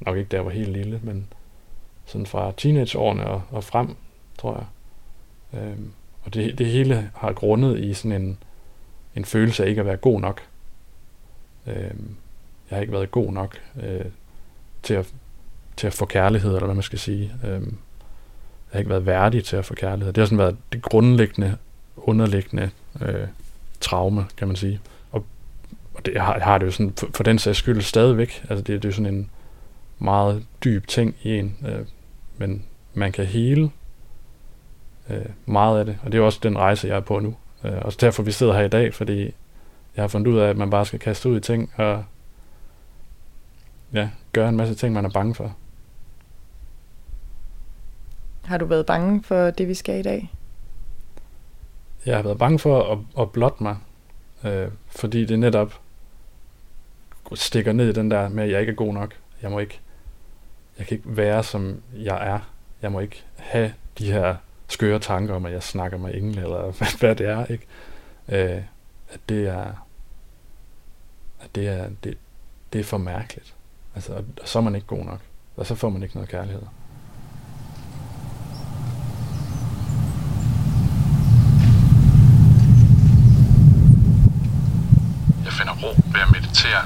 nok 0.00 0.16
ikke 0.16 0.28
da 0.28 0.36
jeg 0.36 0.44
var 0.44 0.50
helt 0.50 0.72
lille, 0.72 1.00
men 1.02 1.26
sådan 2.04 2.26
fra 2.26 2.52
teenageårene 2.56 3.26
og, 3.26 3.42
og 3.50 3.64
frem, 3.64 3.96
tror 4.38 4.54
jeg. 4.54 4.64
Øh, 5.56 5.78
og 6.22 6.34
det, 6.34 6.58
det 6.58 6.66
hele 6.66 7.10
har 7.14 7.32
grundet 7.32 7.78
i 7.78 7.94
sådan 7.94 8.22
en, 8.22 8.38
en 9.16 9.24
følelse 9.24 9.64
af 9.64 9.68
ikke 9.68 9.80
at 9.80 9.86
være 9.86 9.96
god 9.96 10.20
nok. 10.20 10.42
Øh, 11.66 11.74
jeg 12.70 12.76
har 12.76 12.80
ikke 12.80 12.92
været 12.92 13.10
god 13.10 13.32
nok 13.32 13.58
øh, 13.82 14.04
til, 14.82 14.94
at, 14.94 15.12
til 15.76 15.86
at 15.86 15.92
få 15.92 16.06
kærlighed, 16.06 16.50
eller 16.50 16.64
hvad 16.64 16.74
man 16.74 16.82
skal 16.82 16.98
sige. 16.98 17.32
Øh, 17.44 17.50
jeg 17.50 17.58
har 18.72 18.78
ikke 18.78 18.90
været 18.90 19.06
værdig 19.06 19.44
til 19.44 19.56
at 19.56 19.64
få 19.64 19.74
kærlighed. 19.74 20.12
Det 20.12 20.20
har 20.20 20.26
sådan 20.26 20.38
været 20.38 20.56
det 20.72 20.82
grundlæggende, 20.82 21.56
underliggende 21.96 22.70
øh, 23.00 23.26
traume, 23.80 24.26
kan 24.36 24.48
man 24.48 24.56
sige. 24.56 24.80
Og, 25.12 25.24
og 25.94 26.06
det 26.06 26.20
har, 26.20 26.38
har 26.38 26.58
det 26.58 26.66
jo 26.66 26.70
sådan, 26.70 26.92
for, 26.96 27.08
for 27.14 27.24
den 27.24 27.38
sags 27.38 27.58
skyld 27.58 27.80
stadigvæk. 27.80 28.46
Altså 28.50 28.62
det, 28.62 28.82
det 28.82 28.84
er 28.84 28.88
jo 28.88 28.94
sådan 28.94 29.14
en 29.14 29.30
meget 29.98 30.46
dyb 30.64 30.86
ting 30.86 31.16
i 31.22 31.38
en. 31.38 31.56
Øh, 31.68 31.86
men 32.38 32.64
man 32.94 33.12
kan 33.12 33.26
hele 33.26 33.70
øh, 35.10 35.26
meget 35.46 35.78
af 35.78 35.84
det, 35.84 35.98
og 36.02 36.12
det 36.12 36.18
er 36.18 36.22
også 36.22 36.40
den 36.42 36.58
rejse, 36.58 36.88
jeg 36.88 36.96
er 36.96 37.00
på 37.00 37.20
nu. 37.20 37.34
Øh, 37.64 37.78
også 37.82 37.98
derfor, 38.00 38.22
vi 38.22 38.32
sidder 38.32 38.52
her 38.52 38.62
i 38.62 38.68
dag, 38.68 38.94
fordi 38.94 39.22
jeg 39.96 40.02
har 40.02 40.08
fundet 40.08 40.32
ud 40.32 40.38
af, 40.38 40.48
at 40.48 40.56
man 40.56 40.70
bare 40.70 40.86
skal 40.86 40.98
kaste 40.98 41.28
ud 41.28 41.36
i 41.36 41.40
ting, 41.40 41.72
og 41.76 42.04
ja, 43.92 44.10
gøre 44.32 44.48
en 44.48 44.56
masse 44.56 44.74
ting, 44.74 44.94
man 44.94 45.04
er 45.04 45.10
bange 45.10 45.34
for. 45.34 45.56
Har 48.44 48.58
du 48.58 48.64
været 48.64 48.86
bange 48.86 49.22
for 49.22 49.50
det, 49.50 49.68
vi 49.68 49.74
skal 49.74 49.98
i 49.98 50.02
dag? 50.02 50.32
Jeg 52.06 52.16
har 52.16 52.22
været 52.22 52.38
bange 52.38 52.58
for 52.58 52.92
at, 52.92 52.98
at 53.18 53.32
blotte 53.32 53.62
mig, 53.62 53.76
øh, 54.44 54.68
fordi 54.88 55.24
det 55.24 55.38
netop 55.38 55.80
stikker 57.34 57.72
ned 57.72 57.88
i 57.88 57.92
den 57.92 58.10
der 58.10 58.28
med, 58.28 58.44
at 58.44 58.50
jeg 58.50 58.60
ikke 58.60 58.70
er 58.70 58.76
god 58.76 58.94
nok. 58.94 59.14
Jeg 59.42 59.50
må 59.50 59.58
ikke 59.58 59.80
jeg 60.78 60.86
kan 60.86 60.96
ikke 60.96 61.16
være, 61.16 61.42
som 61.42 61.82
jeg 61.94 62.28
er. 62.28 62.38
Jeg 62.82 62.92
må 62.92 63.00
ikke 63.00 63.24
have 63.36 63.74
de 63.98 64.12
her 64.12 64.36
skøre 64.68 64.98
tanker 64.98 65.34
om, 65.34 65.46
at 65.46 65.52
jeg 65.52 65.62
snakker 65.62 65.98
med 65.98 66.14
engle, 66.14 66.42
eller 66.42 66.70
hvad, 66.78 66.98
hvad 66.98 67.16
det 67.16 67.26
er, 67.28 67.46
ikke? 67.46 67.66
Øh, 68.28 68.62
at 69.08 69.20
det 69.28 69.46
er, 69.48 69.72
at 71.40 71.54
det 71.54 71.68
er, 71.68 71.88
det, 72.04 72.18
det 72.72 72.80
er 72.80 72.84
for 72.84 72.98
mærkeligt. 72.98 73.54
Altså, 73.94 74.12
og 74.12 74.48
så 74.48 74.58
er 74.58 74.62
man 74.62 74.74
ikke 74.74 74.86
god 74.86 75.04
nok. 75.04 75.20
Og 75.56 75.66
så 75.66 75.74
får 75.74 75.88
man 75.88 76.02
ikke 76.02 76.14
noget 76.14 76.30
kærlighed. 76.30 76.62
Jeg 85.44 85.52
finder 85.52 85.74
ro 85.82 85.88
ved 86.12 86.20
at 86.20 86.30
meditere. 86.32 86.82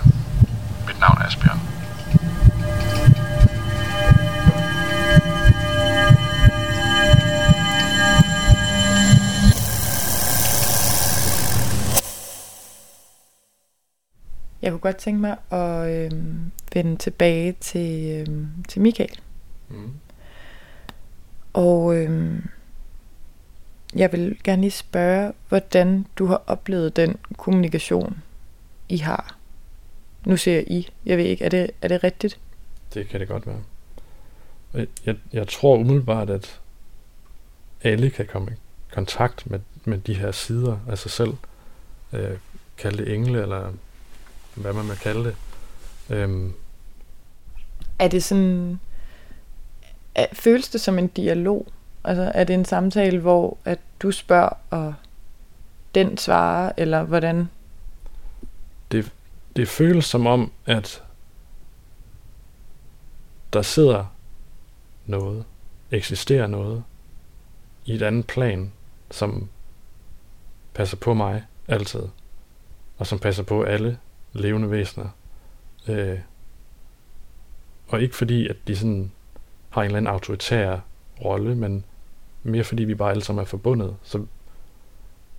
Mit 0.86 1.00
navn 1.00 1.18
er 1.20 1.26
Asbjørn. 1.26 1.77
Jeg 14.62 14.70
kunne 14.70 14.80
godt 14.80 14.96
tænke 14.96 15.20
mig 15.20 15.36
at 15.50 15.90
øh, 15.90 16.10
vende 16.74 16.96
tilbage 16.96 17.52
til, 17.60 18.10
øh, 18.10 18.46
til 18.68 18.82
Michael. 18.82 19.20
Mm. 19.68 19.92
Og 21.52 21.96
øh, 21.96 22.42
jeg 23.96 24.12
vil 24.12 24.38
gerne 24.44 24.62
lige 24.62 24.70
spørge, 24.70 25.32
hvordan 25.48 26.06
du 26.16 26.26
har 26.26 26.42
oplevet 26.46 26.96
den 26.96 27.16
kommunikation, 27.36 28.22
I 28.88 28.96
har. 28.96 29.36
Nu 30.26 30.36
siger 30.36 30.54
jeg 30.54 30.70
I. 30.70 30.90
Jeg 31.06 31.18
ved 31.18 31.24
ikke, 31.24 31.44
er 31.44 31.48
det, 31.48 31.70
er 31.82 31.88
det 31.88 32.04
rigtigt? 32.04 32.40
Det 32.94 33.08
kan 33.08 33.20
det 33.20 33.28
godt 33.28 33.46
være. 33.46 33.60
Jeg, 34.74 34.86
jeg, 35.06 35.16
jeg 35.32 35.48
tror 35.48 35.76
umiddelbart, 35.76 36.30
at 36.30 36.60
alle 37.82 38.10
kan 38.10 38.26
komme 38.26 38.50
i 38.52 38.54
kontakt 38.92 39.50
med, 39.50 39.60
med 39.84 39.98
de 39.98 40.14
her 40.14 40.32
sider 40.32 40.78
af 40.88 40.98
sig 40.98 41.10
selv. 41.10 41.34
Øh, 42.12 42.36
kalde 42.78 43.04
det 43.04 43.14
engle, 43.14 43.42
eller 43.42 43.72
hvad 44.60 44.72
man 44.72 44.88
vil 44.88 44.96
kalde 44.96 45.24
det. 45.24 45.36
Øhm, 46.10 46.52
Er 47.98 48.08
det 48.08 48.24
sådan... 48.24 48.80
Er, 50.14 50.26
føles 50.32 50.68
det 50.68 50.80
som 50.80 50.98
en 50.98 51.06
dialog? 51.08 51.66
Altså, 52.04 52.32
er 52.34 52.44
det 52.44 52.54
en 52.54 52.64
samtale, 52.64 53.18
hvor 53.18 53.56
at 53.64 53.78
du 54.02 54.10
spørger, 54.10 54.50
og 54.70 54.94
den 55.94 56.18
svarer, 56.18 56.72
eller 56.76 57.02
hvordan? 57.02 57.48
det, 58.92 59.12
det 59.56 59.68
føles 59.68 60.04
som 60.04 60.26
om, 60.26 60.52
at 60.66 61.02
der 63.52 63.62
sidder 63.62 64.04
noget, 65.06 65.44
eksisterer 65.90 66.46
noget 66.46 66.84
i 67.84 67.94
et 67.94 68.02
andet 68.02 68.26
plan, 68.26 68.72
som 69.10 69.48
passer 70.74 70.96
på 70.96 71.14
mig 71.14 71.44
altid, 71.68 72.02
og 72.98 73.06
som 73.06 73.18
passer 73.18 73.42
på 73.42 73.62
alle 73.62 73.98
levende 74.38 74.70
væsener. 74.70 75.08
Øh, 75.88 76.18
og 77.88 78.02
ikke 78.02 78.16
fordi, 78.16 78.48
at 78.48 78.56
de 78.66 78.76
sådan 78.76 79.12
har 79.70 79.82
en 79.82 79.86
eller 79.86 79.96
anden 79.96 80.12
autoritær 80.12 80.78
rolle, 81.24 81.54
men 81.54 81.84
mere 82.42 82.64
fordi 82.64 82.84
vi 82.84 82.94
bare 82.94 83.10
alle 83.10 83.24
sammen 83.24 83.42
er 83.42 83.46
forbundet. 83.46 83.96
Så 84.02 84.26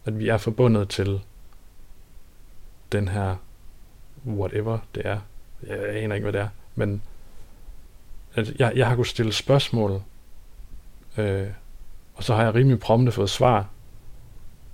at 0.05 0.19
vi 0.19 0.27
er 0.27 0.37
forbundet 0.37 0.89
til 0.89 1.21
den 2.91 3.07
her 3.07 3.35
whatever 4.27 4.79
det 4.95 5.05
er. 5.05 5.19
Jeg 5.67 5.89
aner 5.89 6.15
ikke, 6.15 6.25
hvad 6.25 6.33
det 6.33 6.41
er. 6.41 6.49
Men 6.75 7.01
at 8.33 8.53
jeg, 8.59 8.73
jeg 8.75 8.87
har 8.87 8.95
kunnet 8.95 9.07
stille 9.07 9.33
spørgsmål, 9.33 10.01
øh, 11.17 11.47
og 12.15 12.23
så 12.23 12.35
har 12.35 12.43
jeg 12.43 12.55
rimelig 12.55 12.79
prompte 12.79 13.11
fået 13.11 13.29
svar. 13.29 13.67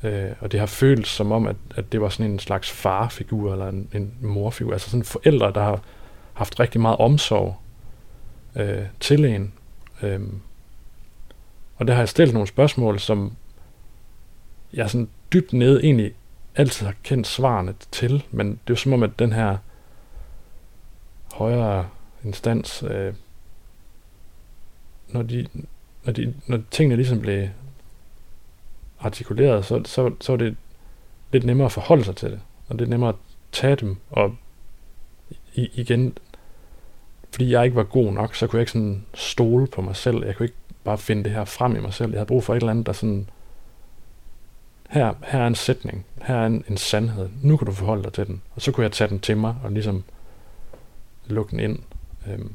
Øh, 0.03 0.31
og 0.39 0.51
det 0.51 0.59
har 0.59 0.67
føltes 0.67 1.07
som 1.07 1.31
om, 1.31 1.47
at, 1.47 1.55
at 1.75 1.91
det 1.91 2.01
var 2.01 2.09
sådan 2.09 2.31
en 2.31 2.39
slags 2.39 2.71
farfigur, 2.71 3.51
eller 3.51 3.67
en, 3.67 3.89
en 3.93 4.13
morfigur. 4.21 4.73
Altså 4.73 4.89
sådan 4.89 5.03
forældre, 5.03 5.51
der 5.51 5.63
har 5.63 5.81
haft 6.33 6.59
rigtig 6.59 6.81
meget 6.81 6.97
omsorg 6.97 7.55
øh, 8.55 8.85
til 8.99 9.25
en. 9.25 9.53
Øh, 10.01 10.21
og 11.75 11.87
der 11.87 11.93
har 11.93 12.01
jeg 12.01 12.09
stillet 12.09 12.33
nogle 12.33 12.47
spørgsmål, 12.47 12.99
som 12.99 13.35
jeg 14.73 14.89
sådan 14.89 15.09
dybt 15.33 15.53
nede 15.53 15.83
egentlig 15.83 16.13
altid 16.55 16.85
har 16.85 16.95
kendt 17.03 17.27
svarene 17.27 17.73
til, 17.91 18.23
men 18.31 18.47
det 18.47 18.57
er 18.57 18.59
jo 18.69 18.75
som 18.75 18.93
om, 18.93 19.03
at 19.03 19.19
den 19.19 19.33
her 19.33 19.57
højere 21.33 21.87
instans, 22.23 22.83
øh, 22.83 23.13
når, 25.07 25.21
de, 25.21 25.47
når, 26.03 26.13
de, 26.13 26.33
når 26.47 26.59
tingene 26.71 26.95
ligesom 26.95 27.21
blev 27.21 27.47
artikuleret, 29.05 29.65
så, 29.65 29.81
så, 29.85 30.11
så 30.21 30.31
var 30.31 30.37
det 30.37 30.55
lidt 31.31 31.43
nemmere 31.43 31.65
at 31.65 31.71
forholde 31.71 32.03
sig 32.03 32.15
til 32.15 32.31
det, 32.31 32.39
og 32.67 32.79
det 32.79 32.85
er 32.85 32.89
nemmere 32.89 33.09
at 33.09 33.15
tage 33.51 33.75
dem, 33.75 33.97
og 34.09 34.35
i, 35.53 35.69
igen, 35.73 36.17
fordi 37.31 37.51
jeg 37.51 37.65
ikke 37.65 37.75
var 37.75 37.83
god 37.83 38.13
nok, 38.13 38.35
så 38.35 38.47
kunne 38.47 38.57
jeg 38.57 38.61
ikke 38.61 38.71
sådan 38.71 39.05
stole 39.13 39.67
på 39.67 39.81
mig 39.81 39.95
selv, 39.95 40.25
jeg 40.25 40.35
kunne 40.35 40.45
ikke 40.45 40.57
bare 40.83 40.97
finde 40.97 41.23
det 41.23 41.31
her 41.31 41.45
frem 41.45 41.75
i 41.75 41.79
mig 41.79 41.93
selv, 41.93 42.11
jeg 42.11 42.19
havde 42.19 42.27
brug 42.27 42.43
for 42.43 42.53
et 42.53 42.57
eller 42.57 42.71
andet, 42.71 42.85
der 42.85 42.93
sådan 42.93 43.29
her, 44.89 45.13
her 45.23 45.39
er 45.39 45.47
en 45.47 45.55
sætning, 45.55 46.05
her 46.21 46.35
er 46.35 46.45
en, 46.45 46.63
en 46.69 46.77
sandhed, 46.77 47.29
nu 47.41 47.57
kan 47.57 47.65
du 47.65 47.71
forholde 47.71 48.03
dig 48.03 48.13
til 48.13 48.27
den. 48.27 48.41
Og 48.55 48.61
så 48.61 48.71
kunne 48.71 48.83
jeg 48.83 48.91
tage 48.91 49.07
den 49.07 49.19
til 49.19 49.37
mig 49.37 49.55
og 49.63 49.71
ligesom 49.71 50.03
lukke 51.25 51.51
den 51.51 51.59
ind. 51.59 51.79
Øhm. 52.31 52.53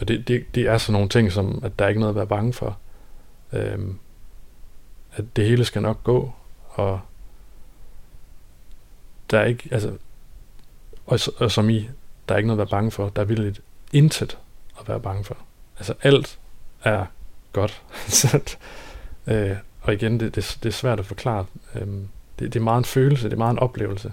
Og 0.00 0.08
det, 0.08 0.28
det, 0.28 0.54
det 0.54 0.62
er 0.66 0.78
sådan 0.78 0.92
nogle 0.92 1.08
ting, 1.08 1.32
som 1.32 1.60
at 1.64 1.78
der 1.78 1.84
er 1.84 1.88
ikke 1.88 2.00
noget 2.00 2.12
at 2.12 2.16
være 2.16 2.26
bange 2.26 2.52
for. 2.52 2.78
Øhm. 3.52 3.98
At 5.12 5.36
det 5.36 5.44
hele 5.44 5.64
skal 5.64 5.82
nok 5.82 6.04
gå, 6.04 6.32
og 6.68 7.00
der 9.30 9.38
er 9.38 9.44
ikke, 9.44 9.68
altså, 9.72 9.96
og, 11.06 11.18
og 11.38 11.50
som 11.50 11.70
i, 11.70 11.88
der 12.28 12.34
er 12.34 12.38
ikke 12.38 12.46
noget 12.46 12.60
at 12.60 12.70
være 12.70 12.78
bange 12.78 12.90
for, 12.90 13.08
der 13.08 13.22
er 13.22 13.26
virkelig 13.26 13.54
intet 13.92 14.38
at 14.80 14.88
være 14.88 15.00
bange 15.00 15.24
for. 15.24 15.36
Altså 15.78 15.94
alt 16.02 16.38
er 16.84 17.06
godt. 17.52 17.82
så, 18.08 18.56
øh, 19.26 19.56
og 19.80 19.92
igen, 19.94 20.20
det, 20.20 20.34
det, 20.34 20.58
det 20.62 20.68
er 20.68 20.72
svært 20.72 21.00
at 21.00 21.06
forklare. 21.06 21.46
Øhm, 21.74 22.08
det, 22.38 22.52
det 22.52 22.60
er 22.60 22.64
meget 22.64 22.78
en 22.78 22.84
følelse, 22.84 23.24
det 23.24 23.32
er 23.32 23.38
meget 23.38 23.52
en 23.52 23.58
oplevelse. 23.58 24.12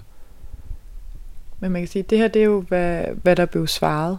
Men 1.60 1.72
man 1.72 1.80
kan 1.82 1.88
sige, 1.88 2.02
at 2.02 2.10
det 2.10 2.18
her 2.18 2.28
det 2.28 2.40
er 2.40 2.46
jo, 2.46 2.60
hvad, 2.60 3.04
hvad 3.22 3.36
der 3.36 3.46
blev 3.46 3.66
svaret. 3.66 4.18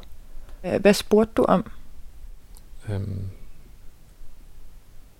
Hvad 0.79 0.93
spurgte 0.93 1.33
du 1.37 1.43
om? 1.43 1.71
Øhm, 2.89 3.29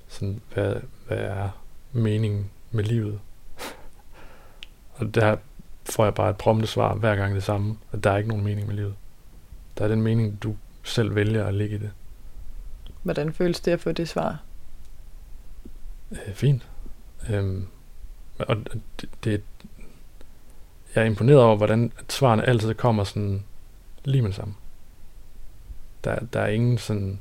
sådan, 0.08 0.42
hvad, 0.54 0.76
hvad 1.10 1.18
er 1.18 1.50
meningen 1.92 2.50
med 2.72 2.84
livet? 2.84 3.20
og 4.96 5.16
der 5.16 5.38
får 5.86 6.04
jeg 6.04 6.14
bare 6.14 6.30
et 6.30 6.38
prompte 6.38 6.68
svar 6.68 6.96
hver 6.96 7.16
gang 7.16 7.36
det 7.36 7.44
samme, 7.44 7.78
at 7.92 8.04
der 8.04 8.12
er 8.12 8.18
ikke 8.18 8.30
nogen 8.30 8.44
mening 8.44 8.68
med 8.68 8.76
livet. 8.76 8.96
Der 9.78 9.84
er 9.84 9.88
den 9.88 10.02
mening, 10.02 10.44
du 10.44 10.56
selv 10.84 11.16
vælger 11.16 11.46
at 11.46 11.54
ligge 11.54 11.76
i 11.76 11.80
det. 11.80 11.92
Hvordan 13.04 13.34
føles 13.34 13.60
det 13.60 13.72
at 13.72 13.80
få 13.80 13.92
det 13.92 14.10
svar? 14.10 14.42
Øh, 16.12 16.34
fint. 16.34 16.68
Øhm, 17.30 17.68
og 18.40 18.58
det, 19.02 19.10
det, 19.24 19.44
jeg 20.96 21.02
er 21.02 21.06
imponeret 21.06 21.42
over, 21.42 21.56
hvordan 21.56 21.92
svarene 22.10 22.48
altid 22.48 22.74
kommer 22.74 23.04
sådan 23.04 23.44
lige 24.04 24.22
med 24.22 24.34
sammen. 24.34 24.58
Der, 26.04 26.20
der 26.34 26.40
er 26.40 26.48
ingen 26.48 26.78
sådan... 26.78 27.20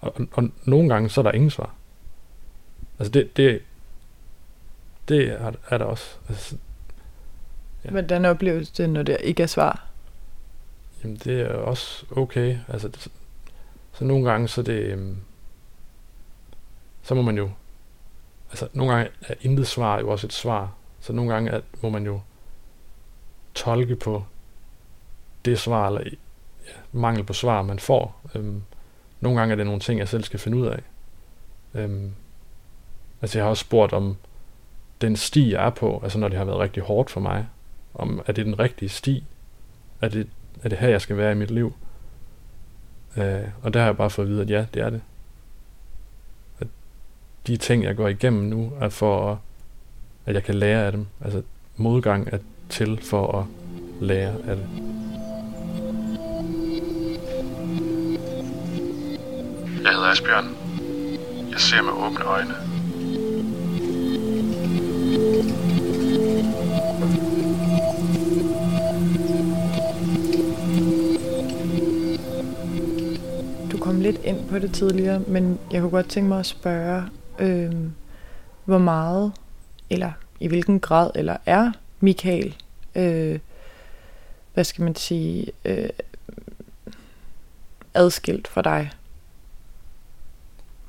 Og, 0.00 0.12
og, 0.16 0.26
og 0.32 0.50
nogle 0.64 0.88
gange, 0.88 1.08
så 1.08 1.20
er 1.20 1.22
der 1.22 1.32
ingen 1.32 1.50
svar. 1.50 1.74
Altså 3.00 3.10
det, 3.10 3.36
det, 3.36 3.62
det 5.08 5.28
er, 5.28 5.52
er 5.68 5.78
der 5.78 5.84
også. 5.84 6.16
Altså, 6.28 6.56
ja. 7.84 7.90
Hvordan 7.90 8.24
opleves 8.24 8.70
det, 8.70 8.90
når 8.90 9.02
der 9.02 9.16
ikke 9.16 9.42
er 9.42 9.46
svar? 9.46 9.86
Jamen 11.02 11.16
det 11.16 11.40
er 11.40 11.48
også 11.48 12.06
okay. 12.10 12.58
Altså, 12.68 12.88
det, 12.88 13.08
så 13.92 14.04
nogle 14.04 14.30
gange, 14.30 14.48
så 14.48 14.62
det... 14.62 14.82
Øhm, 14.82 15.16
så 17.02 17.14
må 17.14 17.22
man 17.22 17.36
jo 17.36 17.50
altså 18.50 18.68
nogle 18.72 18.92
gange 18.92 19.10
er 19.22 19.34
intet 19.40 19.66
svar 19.66 20.00
jo 20.00 20.10
også 20.10 20.26
et 20.26 20.32
svar. 20.32 20.74
Så 21.00 21.12
nogle 21.12 21.32
gange 21.32 21.50
er, 21.50 21.60
må 21.82 21.88
man 21.88 22.06
jo 22.06 22.20
tolke 23.54 23.96
på 23.96 24.24
det 25.44 25.58
svar, 25.58 25.86
eller 25.86 26.00
ja, 26.66 26.72
mangel 26.92 27.24
på 27.24 27.32
svar, 27.32 27.62
man 27.62 27.78
får. 27.78 28.20
Øhm, 28.34 28.62
nogle 29.20 29.38
gange 29.38 29.52
er 29.52 29.56
det 29.56 29.66
nogle 29.66 29.80
ting, 29.80 29.98
jeg 29.98 30.08
selv 30.08 30.24
skal 30.24 30.40
finde 30.40 30.58
ud 30.58 30.66
af. 30.66 30.82
Øhm, 31.74 32.12
altså 33.22 33.38
jeg 33.38 33.44
har 33.44 33.50
også 33.50 33.60
spurgt 33.60 33.92
om 33.92 34.16
den 35.00 35.16
sti, 35.16 35.52
jeg 35.52 35.66
er 35.66 35.70
på, 35.70 36.00
altså 36.02 36.18
når 36.18 36.28
det 36.28 36.38
har 36.38 36.44
været 36.44 36.58
rigtig 36.58 36.82
hårdt 36.82 37.10
for 37.10 37.20
mig, 37.20 37.46
om 37.94 38.22
er 38.26 38.32
det 38.32 38.46
den 38.46 38.58
rigtige 38.58 38.88
sti? 38.88 39.24
Er 40.00 40.08
det, 40.08 40.28
er 40.62 40.68
det 40.68 40.78
her, 40.78 40.88
jeg 40.88 41.00
skal 41.00 41.16
være 41.16 41.32
i 41.32 41.34
mit 41.34 41.50
liv? 41.50 41.74
Øh, 43.16 43.40
og 43.62 43.74
der 43.74 43.80
har 43.80 43.86
jeg 43.86 43.96
bare 43.96 44.10
fået 44.10 44.26
at 44.26 44.30
vide, 44.30 44.42
at 44.42 44.50
ja, 44.50 44.66
det 44.74 44.82
er 44.82 44.90
det 44.90 45.00
de 47.46 47.56
ting, 47.56 47.84
jeg 47.84 47.96
går 47.96 48.08
igennem 48.08 48.42
nu, 48.42 48.72
er 48.80 48.88
for, 48.88 49.40
at 50.26 50.34
jeg 50.34 50.44
kan 50.44 50.54
lære 50.54 50.86
af 50.86 50.92
dem. 50.92 51.06
Altså 51.24 51.42
modgang 51.76 52.28
er 52.32 52.38
til 52.68 53.00
for 53.02 53.38
at 53.38 53.44
lære 54.00 54.34
af 54.46 54.56
det. 54.56 54.66
Jeg 59.82 59.92
hedder 59.92 60.10
Asbjørn. 60.10 60.44
Jeg 61.50 61.60
ser 61.60 61.82
med 61.82 61.92
åbne 61.92 62.24
øjne. 62.24 62.79
Ind 74.24 74.48
på 74.48 74.58
det 74.58 74.74
tidligere, 74.74 75.20
men 75.26 75.58
jeg 75.70 75.80
kunne 75.80 75.90
godt 75.90 76.08
tænke 76.08 76.28
mig 76.28 76.38
at 76.38 76.46
spørge, 76.46 77.04
øh, 77.38 77.72
hvor 78.64 78.78
meget, 78.78 79.32
eller 79.90 80.12
i 80.40 80.48
hvilken 80.48 80.80
grad, 80.80 81.10
eller 81.14 81.36
er 81.46 81.72
Michael, 82.00 82.56
øh, 82.94 83.38
hvad 84.54 84.64
skal 84.64 84.84
man 84.84 84.94
sige, 84.94 85.52
øh, 85.64 85.88
adskilt 87.94 88.48
fra 88.48 88.62
dig? 88.62 88.90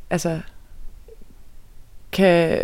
Altså, 0.09 0.41
kan, 2.11 2.59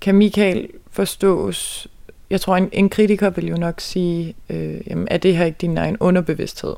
kan 0.00 0.14
Michael 0.14 0.68
forstås 0.90 1.88
jeg 2.30 2.40
tror, 2.40 2.56
en, 2.56 2.68
en 2.72 2.88
kritiker 2.88 3.30
vil 3.30 3.48
jo 3.48 3.56
nok 3.56 3.80
sige, 3.80 4.34
øh, 4.50 4.80
jamen, 4.86 5.08
er 5.10 5.16
det 5.16 5.36
her 5.36 5.44
ikke 5.44 5.58
din 5.60 5.78
egen 5.78 5.96
underbevidsthed? 6.00 6.74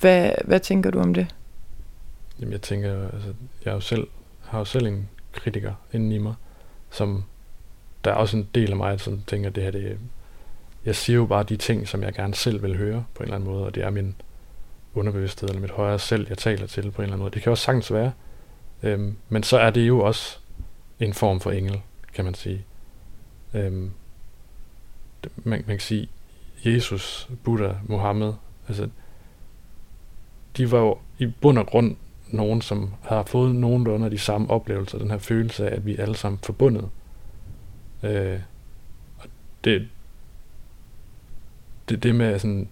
Hvad, 0.00 0.30
hvad 0.44 0.60
tænker 0.60 0.90
du 0.90 1.00
om 1.00 1.14
det? 1.14 1.34
Jamen, 2.40 2.52
jeg 2.52 2.62
tænker, 2.62 3.08
altså, 3.12 3.34
jeg 3.64 3.72
jo 3.72 3.80
selv, 3.80 4.06
har 4.40 4.58
jo 4.58 4.64
selv 4.64 4.86
en 4.86 5.08
kritiker 5.32 5.74
inden 5.92 6.12
i 6.12 6.18
mig, 6.18 6.34
som 6.90 7.24
der 8.04 8.10
er 8.10 8.14
også 8.14 8.36
en 8.36 8.48
del 8.54 8.70
af 8.70 8.76
mig, 8.76 9.00
som 9.00 9.22
tænker, 9.26 9.50
det 9.50 9.62
her, 9.62 9.70
det, 9.70 9.98
jeg 10.84 10.96
siger 10.96 11.16
jo 11.16 11.26
bare 11.26 11.42
de 11.42 11.56
ting, 11.56 11.88
som 11.88 12.02
jeg 12.02 12.12
gerne 12.12 12.34
selv 12.34 12.62
vil 12.62 12.76
høre 12.76 13.04
på 13.14 13.22
en 13.22 13.24
eller 13.24 13.34
anden 13.34 13.50
måde, 13.50 13.66
og 13.66 13.74
det 13.74 13.84
er 13.84 13.90
min 13.90 14.14
underbevidsthed, 14.94 15.48
eller 15.48 15.60
mit 15.60 15.70
højere 15.70 15.98
selv, 15.98 16.26
jeg 16.28 16.38
taler 16.38 16.66
til 16.66 16.90
på 16.90 17.02
en 17.02 17.02
eller 17.02 17.02
anden 17.02 17.18
måde. 17.18 17.34
Det 17.34 17.42
kan 17.42 17.50
også 17.50 17.64
sagtens 17.64 17.92
være, 17.92 18.12
øhm, 18.82 19.16
men 19.28 19.42
så 19.42 19.58
er 19.58 19.70
det 19.70 19.88
jo 19.88 20.00
også 20.00 20.38
en 21.00 21.14
form 21.14 21.40
for 21.40 21.50
engel, 21.50 21.80
kan 22.14 22.24
man 22.24 22.34
sige. 22.34 22.64
Øhm, 23.54 23.90
man, 25.36 25.64
man 25.66 25.76
kan 25.76 25.80
sige, 25.80 26.08
Jesus, 26.64 27.30
Buddha, 27.44 27.72
Mohammed, 27.86 28.32
altså, 28.68 28.88
de 30.58 30.72
var 30.72 30.78
jo 30.78 30.98
i 31.18 31.26
bund 31.26 31.58
og 31.58 31.66
grund 31.66 31.96
nogen, 32.30 32.62
som 32.62 32.90
har 33.02 33.22
fået 33.22 33.54
nogenlunde 33.54 34.10
de 34.10 34.18
samme 34.18 34.50
oplevelser, 34.50 34.98
den 34.98 35.10
her 35.10 35.18
følelse 35.18 35.70
af, 35.70 35.76
at 35.76 35.86
vi 35.86 35.96
er 35.96 36.02
alle 36.02 36.16
sammen 36.16 36.38
forbundet. 36.42 36.88
Øh, 38.02 38.38
og 39.18 39.26
det, 39.64 39.88
det, 41.88 42.02
det 42.02 42.14
med 42.14 42.38
sådan, 42.38 42.68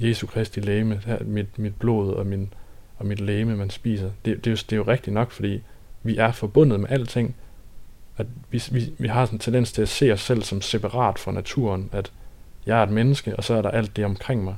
Jesu 0.00 0.26
Kristi 0.26 0.60
læme, 0.60 1.00
her, 1.06 1.18
mit, 1.24 1.58
mit 1.58 1.74
blod 1.74 2.12
og, 2.12 2.26
min, 2.26 2.52
og 2.96 3.06
mit 3.06 3.20
læme, 3.20 3.56
man 3.56 3.70
spiser, 3.70 4.10
det, 4.24 4.44
det, 4.44 4.46
er 4.46 4.50
jo, 4.50 4.56
det 4.56 4.72
er 4.72 4.76
jo 4.76 4.82
rigtigt 4.82 5.14
nok, 5.14 5.30
fordi 5.30 5.62
vi 6.02 6.16
er 6.16 6.32
forbundet 6.32 6.80
med 6.80 6.90
alting, 6.90 7.36
at 8.16 8.26
vi, 8.50 8.62
vi, 8.70 8.92
vi 8.98 9.08
har 9.08 9.24
sådan 9.24 9.36
en 9.36 9.40
tendens 9.40 9.72
til 9.72 9.82
at 9.82 9.88
se 9.88 10.12
os 10.12 10.20
selv 10.20 10.42
som 10.42 10.60
separat 10.60 11.18
fra 11.18 11.32
naturen, 11.32 11.90
at 11.92 12.12
jeg 12.66 12.78
er 12.78 12.82
et 12.82 12.90
menneske, 12.90 13.36
og 13.36 13.44
så 13.44 13.54
er 13.54 13.62
der 13.62 13.70
alt 13.70 13.96
det 13.96 14.04
omkring 14.04 14.44
mig. 14.44 14.56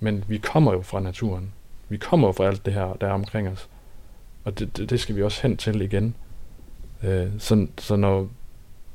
Men 0.00 0.24
vi 0.28 0.38
kommer 0.38 0.72
jo 0.72 0.82
fra 0.82 1.00
naturen. 1.00 1.52
Vi 1.88 1.96
kommer 1.96 2.32
fra 2.32 2.44
alt 2.44 2.66
det 2.66 2.72
her, 2.72 2.96
der 3.00 3.06
er 3.06 3.12
omkring 3.12 3.48
os. 3.48 3.68
Og 4.44 4.58
det, 4.58 4.76
det, 4.76 4.90
det 4.90 5.00
skal 5.00 5.16
vi 5.16 5.22
også 5.22 5.42
hen 5.42 5.56
til 5.56 5.80
igen. 5.80 6.14
Øh, 7.02 7.28
så, 7.38 7.66
så 7.78 7.96
når 7.96 8.28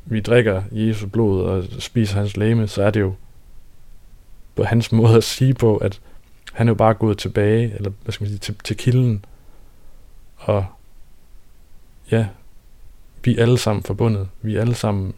vi 0.05 0.19
drikker 0.19 0.63
Jesu 0.71 1.07
blod 1.07 1.43
og 1.43 1.63
spiser 1.79 2.19
hans 2.19 2.37
læme, 2.37 2.67
så 2.67 2.83
er 2.83 2.91
det 2.91 2.99
jo 2.99 3.13
på 4.55 4.63
hans 4.63 4.91
måde 4.99 5.17
at 5.17 5.23
sige 5.23 5.53
på, 5.53 5.77
at 5.77 6.01
han 6.53 6.67
er 6.67 6.71
jo 6.71 6.75
bare 6.75 6.93
gået 6.93 7.17
tilbage, 7.17 7.73
eller 7.75 7.91
hvad 8.03 8.11
skal 8.11 8.23
man 8.23 8.29
sige, 8.29 8.39
til, 8.39 8.55
til 8.63 8.77
kilden. 8.77 9.25
Og 10.37 10.65
ja, 12.11 12.27
vi 13.23 13.37
er 13.37 13.41
alle 13.41 13.57
sammen 13.57 13.83
forbundet. 13.83 14.29
Vi 14.41 14.55
er 14.55 14.61
alle 14.61 14.75
sammen 14.75 15.13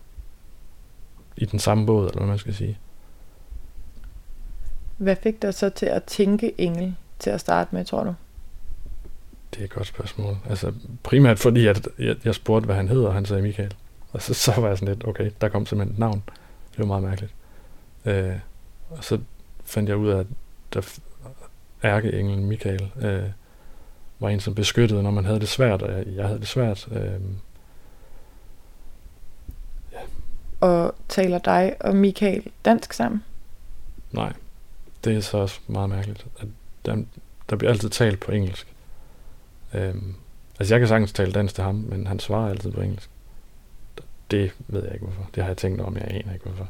i 1.37 1.45
den 1.45 1.59
samme 1.59 1.85
båd, 1.85 2.05
eller 2.05 2.17
hvad 2.17 2.27
man 2.27 2.37
skal 2.37 2.53
sige. 2.53 2.77
Hvad 4.97 5.15
fik 5.15 5.41
dig 5.41 5.53
så 5.53 5.69
til 5.69 5.85
at 5.85 6.03
tænke 6.03 6.61
engel 6.61 6.95
til 7.21 7.29
at 7.29 7.39
starte 7.39 7.75
med, 7.75 7.85
tror 7.85 8.03
du? 8.03 8.13
Det 9.53 9.59
er 9.59 9.63
et 9.63 9.69
godt 9.69 9.87
spørgsmål. 9.87 10.37
Altså 10.49 10.73
primært 11.03 11.39
fordi, 11.39 11.67
at 11.67 11.87
jeg, 11.99 12.15
jeg 12.25 12.35
spurgte, 12.35 12.65
hvad 12.65 12.75
han 12.75 12.87
hedder, 12.87 13.07
og 13.07 13.13
han 13.13 13.25
sagde 13.25 13.41
Michael. 13.41 13.73
Og 14.11 14.21
så, 14.21 14.33
så 14.33 14.61
var 14.61 14.67
jeg 14.67 14.77
sådan 14.77 14.93
lidt, 14.93 15.07
okay, 15.07 15.31
der 15.41 15.49
kom 15.49 15.65
simpelthen 15.65 15.93
et 15.93 15.99
navn. 15.99 16.23
Det 16.71 16.79
var 16.79 16.85
meget 16.85 17.03
mærkeligt. 17.03 17.33
Øh, 18.05 18.35
og 18.89 19.03
så 19.03 19.19
fandt 19.63 19.89
jeg 19.89 19.97
ud 19.97 20.09
af, 20.09 20.19
at 20.19 20.27
der 20.73 20.99
ærkeenglen 21.83 22.45
Michael 22.45 22.91
øh, 23.01 23.23
var 24.19 24.29
en, 24.29 24.39
som 24.39 24.55
beskyttede, 24.55 25.03
når 25.03 25.11
man 25.11 25.25
havde 25.25 25.39
det 25.39 25.49
svært, 25.49 25.81
og 25.81 25.97
jeg, 25.97 26.07
jeg 26.15 26.25
havde 26.25 26.39
det 26.39 26.47
svært. 26.47 26.87
Øh, 26.91 27.21
Og 30.61 30.95
taler 31.09 31.37
dig 31.37 31.75
og 31.79 31.95
Michael 31.95 32.43
dansk 32.65 32.93
sammen? 32.93 33.23
Nej, 34.11 34.33
det 35.03 35.15
er 35.15 35.21
så 35.21 35.37
også 35.37 35.59
meget 35.67 35.89
mærkeligt. 35.89 36.25
At 36.39 36.47
der, 36.85 37.03
der 37.49 37.55
bliver 37.55 37.71
altid 37.71 37.89
talt 37.89 38.19
på 38.19 38.31
engelsk. 38.31 38.75
Øhm, 39.73 40.15
altså 40.59 40.73
jeg 40.73 40.79
kan 40.79 40.87
sagtens 40.87 41.13
tale 41.13 41.31
dansk 41.31 41.55
til 41.55 41.63
ham, 41.63 41.75
men 41.75 42.07
han 42.07 42.19
svarer 42.19 42.49
altid 42.49 42.71
på 42.71 42.81
engelsk. 42.81 43.09
Det 44.31 44.55
ved 44.67 44.83
jeg 44.83 44.93
ikke 44.93 45.05
hvorfor. 45.05 45.29
Det 45.35 45.43
har 45.43 45.49
jeg 45.49 45.57
tænkt 45.57 45.81
over, 45.81 45.89
men 45.89 46.01
jeg 46.01 46.11
aner 46.11 46.33
ikke 46.33 46.45
hvorfor. 46.45 46.69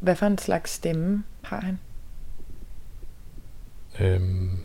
Hvad 0.00 0.16
for 0.16 0.26
en 0.26 0.38
slags 0.38 0.70
stemme 0.70 1.24
har 1.42 1.60
han? 1.60 1.78
Øhm, 4.00 4.58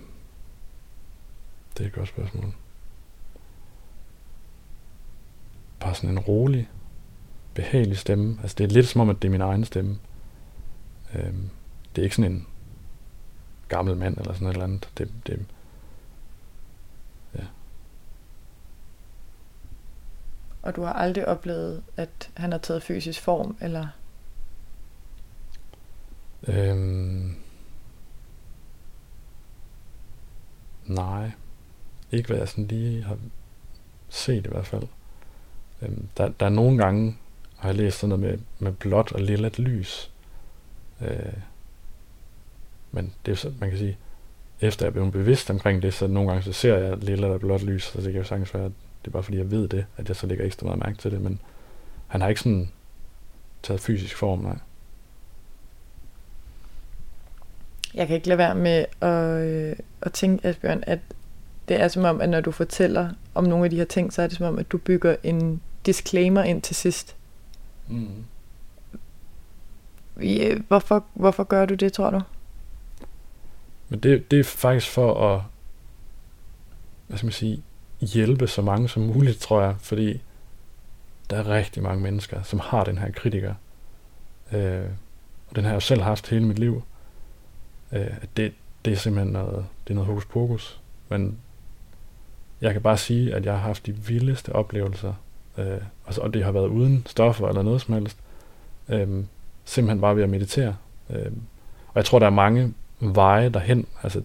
det 1.77 1.83
er 1.83 1.87
et 1.87 1.93
godt 1.93 2.09
spørgsmål. 2.09 2.53
Bare 5.79 5.95
sådan 5.95 6.09
en 6.09 6.19
rolig, 6.19 6.69
behagelig 7.53 7.97
stemme. 7.97 8.37
Altså 8.41 8.55
det 8.57 8.63
er 8.63 8.67
lidt 8.67 8.87
som 8.87 9.01
om, 9.01 9.09
at 9.09 9.21
det 9.21 9.27
er 9.27 9.31
min 9.31 9.41
egen 9.41 9.65
stemme. 9.65 9.97
Øhm, 11.15 11.49
det 11.95 12.01
er 12.01 12.03
ikke 12.03 12.15
sådan 12.15 12.31
en 12.31 12.47
gammel 13.67 13.97
mand 13.97 14.17
eller 14.17 14.33
sådan 14.33 14.47
et 14.47 14.51
eller 14.51 14.63
andet. 14.63 14.89
Det, 14.97 15.11
det, 15.27 15.45
ja. 17.35 17.43
Og 20.61 20.75
du 20.75 20.81
har 20.81 20.93
aldrig 20.93 21.27
oplevet, 21.27 21.83
at 21.97 22.29
han 22.33 22.51
har 22.51 22.59
taget 22.59 22.83
fysisk 22.83 23.21
form, 23.21 23.57
eller? 23.61 23.87
Øhm, 26.47 27.35
nej. 30.85 31.31
Ikke 32.11 32.27
hvad 32.27 32.37
jeg 32.37 32.49
sådan 32.49 32.67
lige 32.67 33.03
har 33.03 33.17
set 34.09 34.45
i 34.45 34.49
hvert 34.49 34.67
fald. 34.67 34.87
Øhm, 35.81 36.07
der, 36.17 36.29
der 36.29 36.45
er 36.45 36.49
nogle 36.49 36.77
gange, 36.77 37.17
har 37.57 37.69
jeg 37.69 37.75
læst 37.75 37.99
sådan 37.99 38.19
noget 38.19 38.39
med, 38.39 38.39
med 38.59 38.71
blåt 38.71 39.11
og 39.11 39.21
lilla 39.21 39.49
lys. 39.57 40.11
Øh, 41.01 41.33
men 42.97 43.13
det 43.25 43.31
er 43.31 43.35
så, 43.35 43.53
man 43.59 43.69
kan 43.69 43.79
sige, 43.79 43.97
efter 44.61 44.85
jeg 44.85 44.89
er 44.89 44.93
blevet 44.93 45.11
bevidst 45.11 45.49
omkring 45.49 45.81
det, 45.81 45.93
så 45.93 46.07
nogle 46.07 46.29
gange 46.29 46.43
så 46.43 46.53
ser 46.53 46.77
jeg 46.77 46.97
lilla 46.97 47.27
og 47.27 47.39
blåt 47.39 47.63
lys, 47.63 47.83
så 47.83 48.01
det 48.01 48.11
kan 48.11 48.21
jo 48.21 48.27
sagtens 48.27 48.53
være, 48.53 48.65
at 48.65 48.71
det 49.01 49.07
er 49.07 49.11
bare 49.11 49.23
fordi 49.23 49.37
jeg 49.37 49.51
ved 49.51 49.67
det, 49.67 49.85
at 49.97 50.07
jeg 50.07 50.15
så 50.15 50.27
lægger 50.27 50.45
ekstra 50.45 50.65
meget 50.65 50.79
mærke 50.79 50.97
til 50.97 51.11
det, 51.11 51.21
men 51.21 51.39
han 52.07 52.21
har 52.21 52.29
ikke 52.29 52.41
sådan 52.41 52.71
taget 53.63 53.81
fysisk 53.81 54.17
form, 54.17 54.39
nej. 54.39 54.57
Jeg 57.93 58.07
kan 58.07 58.15
ikke 58.15 58.27
lade 58.27 58.37
være 58.37 58.55
med 58.55 58.85
at, 59.01 59.45
øh, 59.45 59.75
at 60.01 60.13
tænke, 60.13 60.47
Asbjørn, 60.47 60.83
at 60.87 60.99
det 61.67 61.81
er 61.81 61.87
som 61.87 62.03
om, 62.03 62.21
at 62.21 62.29
når 62.29 62.41
du 62.41 62.51
fortæller 62.51 63.09
om 63.35 63.43
nogle 63.43 63.65
af 63.65 63.69
de 63.69 63.77
her 63.77 63.85
ting, 63.85 64.13
så 64.13 64.21
er 64.21 64.27
det 64.27 64.37
som 64.37 64.45
om, 64.45 64.59
at 64.59 64.71
du 64.71 64.77
bygger 64.77 65.15
en 65.23 65.61
disclaimer 65.85 66.43
ind 66.43 66.61
til 66.61 66.75
sidst. 66.75 67.15
Mm. 67.87 68.23
Hvorfor, 70.67 71.05
hvorfor 71.13 71.43
gør 71.43 71.65
du 71.65 71.73
det, 71.73 71.93
tror 71.93 72.09
du? 72.09 72.21
Men 73.89 73.99
det, 73.99 74.31
det 74.31 74.39
er 74.39 74.43
faktisk 74.43 74.89
for 74.91 75.33
at 75.33 75.41
hvad 77.07 77.17
skal 77.17 77.25
man 77.25 77.33
sige, 77.33 77.63
hjælpe 77.99 78.47
så 78.47 78.61
mange 78.61 78.89
som 78.89 79.03
muligt, 79.03 79.39
tror 79.39 79.61
jeg, 79.61 79.75
fordi 79.79 80.21
der 81.29 81.37
er 81.37 81.47
rigtig 81.47 81.83
mange 81.83 82.03
mennesker, 82.03 82.43
som 82.43 82.59
har 82.59 82.83
den 82.83 82.97
her 82.97 83.11
kritiker. 83.11 83.53
Øh, 84.51 84.85
og 85.49 85.55
den 85.55 85.63
har 85.63 85.71
jeg 85.71 85.75
jo 85.75 85.79
selv 85.79 86.01
haft 86.01 86.29
hele 86.29 86.45
mit 86.45 86.59
liv. 86.59 86.83
Øh, 87.91 88.07
det, 88.37 88.53
det 88.85 88.93
er 88.93 88.97
simpelthen 88.97 89.33
noget, 89.33 89.65
det 89.83 89.89
er 89.89 89.95
noget 89.95 90.07
hokus 90.07 90.25
pokus. 90.25 90.79
Men 91.09 91.37
jeg 92.61 92.73
kan 92.73 92.81
bare 92.81 92.97
sige, 92.97 93.35
at 93.35 93.45
jeg 93.45 93.53
har 93.53 93.61
haft 93.61 93.85
de 93.85 93.91
vildeste 93.91 94.53
oplevelser 94.53 95.13
øh, 95.57 95.81
altså, 96.05 96.21
og 96.21 96.33
det 96.33 96.43
har 96.43 96.51
været 96.51 96.67
uden 96.67 97.03
stoffer 97.05 97.47
eller 97.47 97.61
noget 97.61 97.81
som 97.81 97.93
helst, 97.93 98.17
øh, 98.89 99.23
simpelthen 99.65 100.01
bare 100.01 100.15
ved 100.15 100.23
at 100.23 100.29
meditere. 100.29 100.75
Øh, 101.09 101.31
og 101.87 101.95
jeg 101.95 102.05
tror, 102.05 102.19
der 102.19 102.25
er 102.25 102.31
mange 102.31 102.73
veje 102.99 103.49
derhen, 103.49 103.87
altså 104.03 104.21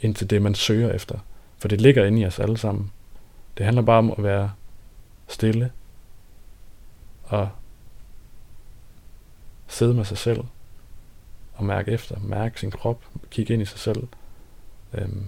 ind 0.00 0.14
til 0.14 0.30
det, 0.30 0.42
man 0.42 0.54
søger 0.54 0.92
efter. 0.92 1.18
For 1.58 1.68
det 1.68 1.80
ligger 1.80 2.04
inde 2.04 2.20
i 2.20 2.26
os 2.26 2.38
alle 2.38 2.58
sammen. 2.58 2.92
Det 3.58 3.64
handler 3.64 3.82
bare 3.82 3.98
om 3.98 4.10
at 4.10 4.22
være 4.22 4.52
stille 5.28 5.70
og 7.24 7.48
sidde 9.66 9.94
med 9.94 10.04
sig 10.04 10.18
selv 10.18 10.40
og 11.54 11.64
mærke 11.64 11.90
efter, 11.90 12.16
mærke 12.20 12.60
sin 12.60 12.70
krop, 12.70 13.04
kigge 13.30 13.54
ind 13.54 13.62
i 13.62 13.64
sig 13.64 13.78
selv. 13.78 14.08
Øhm, 14.94 15.26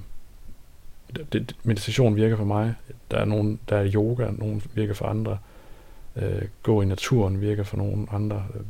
det, 1.16 1.32
det, 1.32 1.56
meditation 1.62 2.16
virker 2.16 2.36
for 2.36 2.44
mig. 2.44 2.74
Der 3.10 3.18
er 3.18 3.24
nogen, 3.24 3.60
der 3.68 3.76
er 3.76 3.90
yoga, 3.94 4.30
nogen 4.30 4.62
virker 4.74 4.94
for 4.94 5.06
andre. 5.06 5.38
Øh, 6.16 6.42
gå 6.62 6.82
i 6.82 6.84
naturen 6.84 7.40
virker 7.40 7.62
for 7.62 7.76
nogen 7.76 8.08
andre. 8.12 8.46
Øh, 8.54 8.60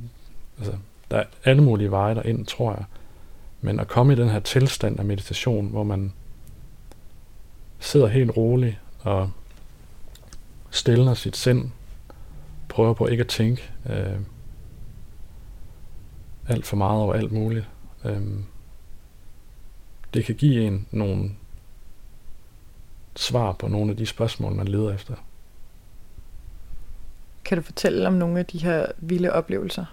altså, 0.58 0.76
der 1.10 1.16
er 1.16 1.24
alle 1.44 1.62
mulige 1.62 1.90
veje 1.90 2.14
derind, 2.14 2.46
tror 2.46 2.72
jeg. 2.72 2.84
Men 3.60 3.80
at 3.80 3.88
komme 3.88 4.12
i 4.12 4.16
den 4.16 4.28
her 4.28 4.40
tilstand 4.40 4.98
af 4.98 5.04
meditation, 5.04 5.68
hvor 5.68 5.82
man 5.82 6.12
sidder 7.78 8.06
helt 8.06 8.36
roligt 8.36 8.78
og 9.00 9.30
stiller 10.70 11.14
sit 11.14 11.36
sind, 11.36 11.70
prøver 12.68 12.94
på 12.94 13.06
ikke 13.06 13.20
at 13.20 13.28
tænke 13.28 13.70
øh, 13.90 14.20
alt 16.48 16.66
for 16.66 16.76
meget 16.76 17.00
over 17.00 17.14
alt 17.14 17.32
muligt. 17.32 17.68
Øh, 18.04 18.22
det 20.14 20.24
kan 20.24 20.34
give 20.34 20.66
en 20.66 20.86
nogle 20.90 21.30
svar 23.16 23.52
på 23.52 23.68
nogle 23.68 23.90
af 23.90 23.96
de 23.96 24.06
spørgsmål, 24.06 24.52
man 24.52 24.68
leder 24.68 24.94
efter. 24.94 25.14
Kan 27.44 27.58
du 27.58 27.62
fortælle 27.62 28.06
om 28.06 28.12
nogle 28.12 28.38
af 28.38 28.46
de 28.46 28.58
her 28.58 28.86
vilde 28.98 29.32
oplevelser? 29.32 29.84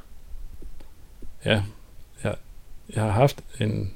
Ja, 1.45 1.63
jeg 2.95 3.03
har 3.03 3.11
haft 3.11 3.43
en, 3.59 3.93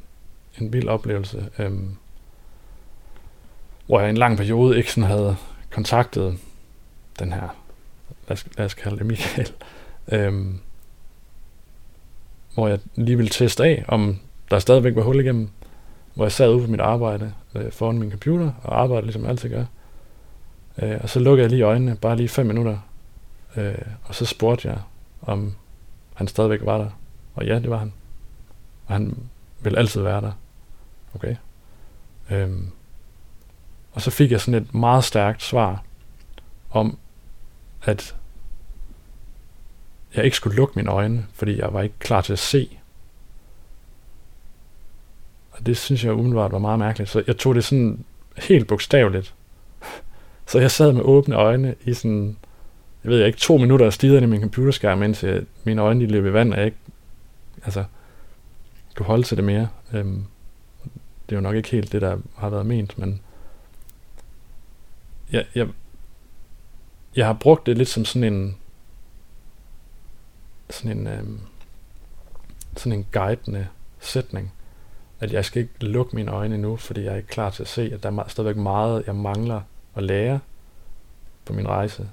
en 0.61 0.73
vild 0.73 0.87
oplevelse, 0.87 1.49
øhm, 1.59 1.95
hvor 3.85 3.99
jeg 3.99 4.09
i 4.09 4.09
en 4.09 4.17
lang 4.17 4.37
periode 4.37 4.77
ikke 4.77 4.91
sådan 4.91 5.09
havde 5.09 5.35
kontaktet 5.69 6.37
den 7.19 7.33
her, 7.33 7.55
lad 8.27 8.37
os, 8.37 8.45
lad 8.57 8.65
os 8.65 8.73
kalde 8.73 8.97
det 8.97 9.05
Michael, 9.05 9.51
øhm, 10.11 10.59
hvor 12.53 12.67
jeg 12.67 12.79
lige 12.95 13.17
ville 13.17 13.29
teste 13.29 13.63
af, 13.63 13.85
om 13.87 14.19
der 14.51 14.59
stadigvæk 14.59 14.95
var 14.95 15.01
hul 15.01 15.19
igennem, 15.19 15.49
hvor 16.13 16.25
jeg 16.25 16.31
sad 16.31 16.49
ude 16.49 16.65
på 16.65 16.71
mit 16.71 16.79
arbejde 16.79 17.33
øh, 17.55 17.71
foran 17.71 17.99
min 17.99 18.11
computer 18.11 18.51
og 18.63 18.81
arbejdede, 18.81 19.05
ligesom 19.05 19.21
jeg 19.21 19.29
altid 19.29 19.49
gør. 19.49 19.65
Øh, 20.77 20.97
og 21.01 21.09
så 21.09 21.19
lukkede 21.19 21.43
jeg 21.43 21.51
lige 21.51 21.63
øjnene, 21.63 21.95
bare 21.95 22.15
lige 22.15 22.29
fem 22.29 22.45
minutter, 22.45 22.77
øh, 23.55 23.77
og 24.03 24.15
så 24.15 24.25
spurgte 24.25 24.67
jeg, 24.67 24.77
om 25.21 25.55
han 26.13 26.27
stadigvæk 26.27 26.59
var 26.63 26.77
der. 26.77 26.89
Og 27.35 27.45
ja, 27.45 27.59
det 27.59 27.69
var 27.69 27.77
han. 27.77 27.93
Og 28.87 28.93
han 28.93 29.17
vil 29.59 29.77
altid 29.77 30.01
være 30.01 30.21
der. 30.21 30.31
Okay. 31.15 31.35
Øhm, 32.31 32.71
og 33.91 34.01
så 34.01 34.11
fik 34.11 34.31
jeg 34.31 34.41
sådan 34.41 34.63
et 34.63 34.73
meget 34.73 35.03
stærkt 35.03 35.43
svar 35.43 35.83
om, 36.69 36.97
at 37.83 38.15
jeg 40.15 40.25
ikke 40.25 40.37
skulle 40.37 40.55
lukke 40.55 40.73
mine 40.75 40.91
øjne, 40.91 41.25
fordi 41.33 41.59
jeg 41.59 41.73
var 41.73 41.81
ikke 41.81 41.99
klar 41.99 42.21
til 42.21 42.33
at 42.33 42.39
se. 42.39 42.77
Og 45.51 45.65
det 45.65 45.77
synes 45.77 46.03
jeg 46.03 46.13
umiddelbart 46.13 46.51
var 46.51 46.59
meget 46.59 46.79
mærkeligt. 46.79 47.09
Så 47.09 47.23
jeg 47.27 47.37
tog 47.37 47.55
det 47.55 47.63
sådan 47.63 48.05
helt 48.37 48.67
bogstaveligt. 48.67 49.33
Så 50.49 50.59
jeg 50.59 50.71
sad 50.71 50.93
med 50.93 51.01
åbne 51.01 51.35
øjne 51.35 51.75
i 51.85 51.93
sådan, 51.93 52.37
jeg 53.03 53.11
ved 53.11 53.25
ikke, 53.25 53.39
to 53.39 53.57
minutter 53.57 53.85
og 53.85 53.93
stirrede 53.93 54.23
i 54.23 54.25
min 54.25 54.41
computerskærm, 54.41 55.03
indtil 55.03 55.45
mine 55.63 55.81
øjne 55.81 56.05
løb 56.05 56.25
i 56.25 56.33
vand, 56.33 56.51
og 56.53 56.57
jeg 56.57 56.65
ikke 56.65 56.77
altså, 57.63 57.83
du 58.97 59.03
holde 59.03 59.23
til 59.23 59.37
det 59.37 59.45
mere. 59.45 59.69
Øhm, 59.93 60.25
det 61.29 61.35
er 61.35 61.37
jo 61.37 61.41
nok 61.41 61.55
ikke 61.55 61.69
helt 61.69 61.91
det, 61.91 62.01
der 62.01 62.17
har 62.35 62.49
været 62.49 62.65
ment, 62.65 62.97
men 62.97 63.21
jeg, 65.31 65.45
jeg, 65.55 65.67
jeg 67.15 67.25
har 67.25 67.33
brugt 67.33 67.65
det 67.65 67.77
lidt 67.77 67.89
som 67.89 68.05
sådan 68.05 68.33
en 68.33 68.57
sådan 70.69 70.97
en 70.97 71.07
øhm, 71.07 71.39
sådan 72.77 72.99
en 72.99 73.05
guidende 73.11 73.67
sætning, 73.99 74.53
at 75.19 75.33
jeg 75.33 75.45
skal 75.45 75.61
ikke 75.61 75.85
lukke 75.85 76.15
mine 76.15 76.31
øjne 76.31 76.55
endnu, 76.55 76.77
fordi 76.77 77.03
jeg 77.03 77.13
er 77.13 77.17
ikke 77.17 77.27
klar 77.27 77.49
til 77.49 77.63
at 77.63 77.69
se, 77.69 77.91
at 77.93 78.03
der 78.03 78.11
er 78.11 78.27
stadigvæk 78.27 78.55
meget, 78.55 79.03
jeg 79.07 79.15
mangler 79.15 79.61
at 79.95 80.03
lære 80.03 80.39
på 81.45 81.53
min 81.53 81.67
rejse. 81.67 82.09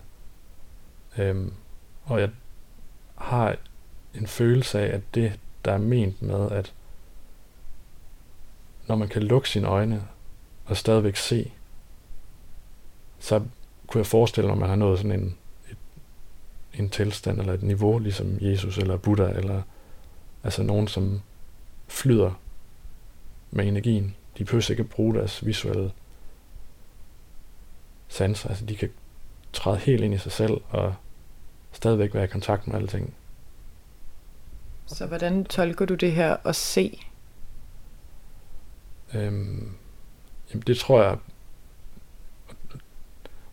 Øhm, 1.19 1.53
og 2.05 2.21
jeg 2.21 2.31
har 3.15 3.57
en 4.15 4.27
følelse 4.27 4.81
af, 4.81 4.95
at 4.95 5.01
det, 5.15 5.39
der 5.65 5.73
er 5.73 5.79
ment 5.79 6.23
med, 6.23 6.51
at 6.51 6.73
når 8.89 8.97
man 8.97 9.09
kan 9.09 9.23
lukke 9.23 9.49
sine 9.49 9.69
øjne 9.69 10.03
og 10.65 10.77
stadigvæk 10.77 11.17
se, 11.17 11.53
så 13.19 13.43
kunne 13.87 13.99
jeg 13.99 14.07
forestille 14.07 14.47
mig, 14.47 14.55
at 14.55 14.61
man 14.61 14.69
har 14.69 14.77
nået 14.77 14.99
sådan 14.99 15.21
en, 15.21 15.37
et, 15.71 15.77
en 16.75 16.91
tilstand 16.91 17.41
eller 17.41 17.53
et 17.53 17.63
niveau, 17.63 17.99
ligesom 17.99 18.39
Jesus 18.41 18.79
eller 18.79 18.97
Buddha, 18.97 19.29
eller 19.29 19.63
altså 20.45 20.63
nogen, 20.63 20.89
som 20.89 21.23
flyder 21.89 22.41
med 23.51 23.67
energien. 23.67 24.17
De 24.39 24.45
behøver 24.45 24.71
ikke 24.71 24.83
at 24.83 24.89
bruge 24.89 25.15
deres 25.15 25.47
visuelle 25.47 25.93
sanser. 28.09 28.49
Altså 28.49 28.65
de 28.65 28.77
kan 28.77 28.91
træde 29.53 29.77
helt 29.77 30.05
ind 30.05 30.15
i 30.15 30.19
sig 30.19 30.33
selv 30.33 30.61
og 30.71 30.95
stadigvæk 31.73 32.15
være 32.15 32.25
i 32.25 32.27
kontakt 32.27 32.67
med 32.67 32.77
alting. 32.77 33.15
Så 34.87 35.07
hvordan 35.07 35.45
tolker 35.45 35.85
du 35.85 35.95
det 35.95 36.13
her 36.13 36.37
at 36.45 36.57
se? 36.57 37.01
Øhm, 39.15 39.71
jamen 40.51 40.63
det 40.67 40.79
tror 40.79 41.03
jeg, 41.03 41.17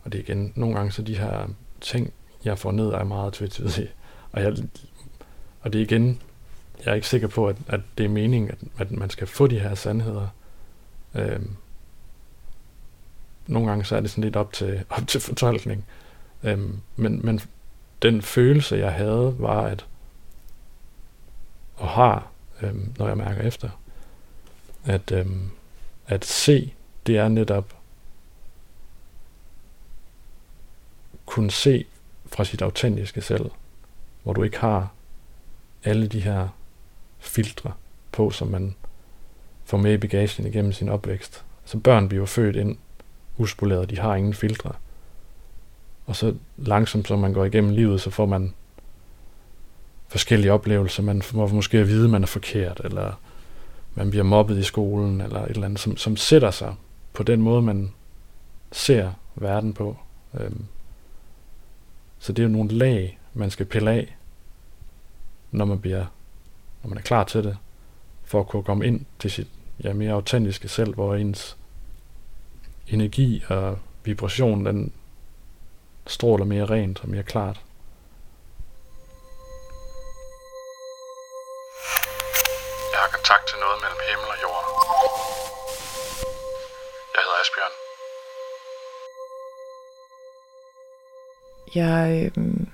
og 0.04 0.12
det 0.12 0.18
er 0.18 0.22
igen, 0.22 0.52
nogle 0.56 0.74
gange 0.74 0.92
så 0.92 1.02
de 1.02 1.18
her 1.18 1.48
ting, 1.80 2.12
jeg 2.44 2.58
får 2.58 2.72
ned, 2.72 2.86
er 2.86 3.04
meget 3.04 3.32
tvetydige. 3.32 3.90
Og, 4.32 4.42
jeg, 4.42 4.56
og 5.60 5.72
det 5.72 5.78
er 5.78 5.82
igen, 5.82 6.20
jeg 6.84 6.90
er 6.90 6.94
ikke 6.94 7.08
sikker 7.08 7.28
på, 7.28 7.48
at, 7.48 7.56
at 7.66 7.80
det 7.98 8.04
er 8.04 8.10
meningen, 8.10 8.50
at, 8.50 8.58
at 8.78 8.90
man 8.90 9.10
skal 9.10 9.26
få 9.26 9.46
de 9.46 9.58
her 9.58 9.74
sandheder. 9.74 10.28
Øhm, 11.14 11.56
nogle 13.46 13.68
gange 13.68 13.84
så 13.84 13.96
er 13.96 14.00
det 14.00 14.10
sådan 14.10 14.24
lidt 14.24 14.36
op 14.36 14.52
til, 14.52 14.84
op 14.96 15.06
til 15.06 15.20
fortolkning. 15.20 15.84
Øhm, 16.42 16.80
men, 16.96 17.20
men 17.26 17.40
den 18.02 18.22
følelse, 18.22 18.76
jeg 18.76 18.92
havde, 18.92 19.34
var, 19.38 19.62
at 19.62 19.86
og 21.82 21.88
har, 21.88 22.30
øhm, 22.62 22.94
når 22.98 23.08
jeg 23.08 23.16
mærker 23.16 23.42
efter, 23.42 23.70
at, 24.84 25.12
øhm, 25.12 25.50
at 26.06 26.24
se, 26.24 26.74
det 27.06 27.18
er 27.18 27.28
netop 27.28 27.74
kunne 31.26 31.50
se 31.50 31.84
fra 32.26 32.44
sit 32.44 32.62
autentiske 32.62 33.20
selv, 33.20 33.50
hvor 34.22 34.32
du 34.32 34.42
ikke 34.42 34.58
har 34.58 34.92
alle 35.84 36.08
de 36.08 36.20
her 36.20 36.48
filtre 37.18 37.72
på, 38.12 38.30
som 38.30 38.48
man 38.48 38.74
får 39.64 39.78
med 39.78 39.92
i 39.92 39.96
bagagen 39.96 40.46
igennem 40.46 40.72
sin 40.72 40.88
opvækst. 40.88 41.44
Så 41.64 41.78
børn 41.78 42.08
bliver 42.08 42.26
født 42.26 42.56
ind 42.56 42.76
uspoleret, 43.38 43.90
de 43.90 43.98
har 43.98 44.14
ingen 44.14 44.34
filtre. 44.34 44.72
Og 46.06 46.16
så 46.16 46.34
langsomt, 46.56 47.08
som 47.08 47.18
man 47.18 47.32
går 47.32 47.44
igennem 47.44 47.72
livet, 47.72 48.00
så 48.00 48.10
får 48.10 48.26
man 48.26 48.54
forskellige 50.12 50.52
oplevelser. 50.52 51.02
Man 51.02 51.22
må 51.34 51.46
måske 51.46 51.78
at 51.78 51.88
vide, 51.88 52.04
at 52.04 52.10
man 52.10 52.22
er 52.22 52.26
forkert, 52.26 52.80
eller 52.84 53.12
man 53.94 54.10
bliver 54.10 54.22
mobbet 54.24 54.58
i 54.58 54.62
skolen, 54.62 55.20
eller 55.20 55.42
et 55.42 55.50
eller 55.50 55.64
andet, 55.64 55.80
som, 55.80 55.96
som 55.96 56.16
sætter 56.16 56.50
sig 56.50 56.74
på 57.12 57.22
den 57.22 57.42
måde, 57.42 57.62
man 57.62 57.92
ser 58.72 59.12
verden 59.34 59.72
på. 59.72 59.96
Øhm. 60.40 60.64
Så 62.18 62.32
det 62.32 62.42
er 62.42 62.46
jo 62.46 62.52
nogle 62.52 62.70
lag, 62.70 63.18
man 63.34 63.50
skal 63.50 63.66
pille 63.66 63.90
af, 63.90 64.16
når 65.50 65.64
man 65.64 65.80
bliver, 65.80 66.04
når 66.82 66.88
man 66.88 66.98
er 66.98 67.02
klar 67.02 67.24
til 67.24 67.44
det, 67.44 67.56
for 68.24 68.40
at 68.40 68.48
kunne 68.48 68.62
komme 68.62 68.86
ind 68.86 69.04
til 69.18 69.30
sit 69.30 69.48
ja, 69.84 69.92
mere 69.92 70.12
autentiske 70.12 70.68
selv, 70.68 70.94
hvor 70.94 71.14
ens 71.14 71.56
energi 72.88 73.42
og 73.48 73.78
vibration, 74.04 74.66
den 74.66 74.92
stråler 76.06 76.44
mere 76.44 76.64
rent 76.64 77.00
og 77.02 77.08
mere 77.08 77.22
klart. 77.22 77.60
Kontakt 83.22 83.48
til 83.48 83.58
noget 83.58 83.78
mellem 83.82 84.00
himmel 84.08 84.28
og 84.34 84.38
jord. 84.44 84.64
Jeg 87.14 87.20
hedder 87.24 87.40
Asbjørn. 87.42 87.74
Jeg 91.74 92.32
øh, 92.36 92.66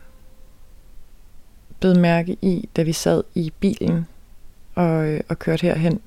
bed 1.80 1.94
mærke 1.94 2.36
i, 2.42 2.68
da 2.76 2.82
vi 2.82 2.92
sad 2.92 3.24
i 3.34 3.52
bilen 3.60 4.08
og, 4.74 5.06
øh, 5.06 5.20
og 5.28 5.38
kørte 5.38 5.62
herhen, 5.62 6.02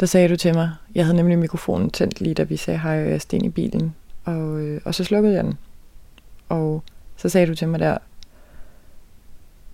der 0.00 0.06
sagde 0.06 0.28
du 0.28 0.36
til 0.36 0.54
mig, 0.54 0.70
jeg 0.94 1.04
havde 1.04 1.16
nemlig 1.16 1.38
mikrofonen 1.38 1.90
tændt 1.90 2.20
lige 2.20 2.34
da 2.34 2.42
vi 2.42 2.56
sagde 2.56 2.80
hej, 2.80 3.04
og 3.04 3.10
jeg 3.10 3.20
sten 3.20 3.44
i 3.44 3.50
bilen, 3.50 3.96
og, 4.24 4.60
øh, 4.60 4.80
og 4.84 4.94
så 4.94 5.04
slukkede 5.04 5.34
jeg 5.34 5.44
den. 5.44 5.58
Og 6.48 6.82
så 7.16 7.28
sagde 7.28 7.46
du 7.46 7.54
til 7.54 7.68
mig 7.68 7.80
der, 7.80 7.98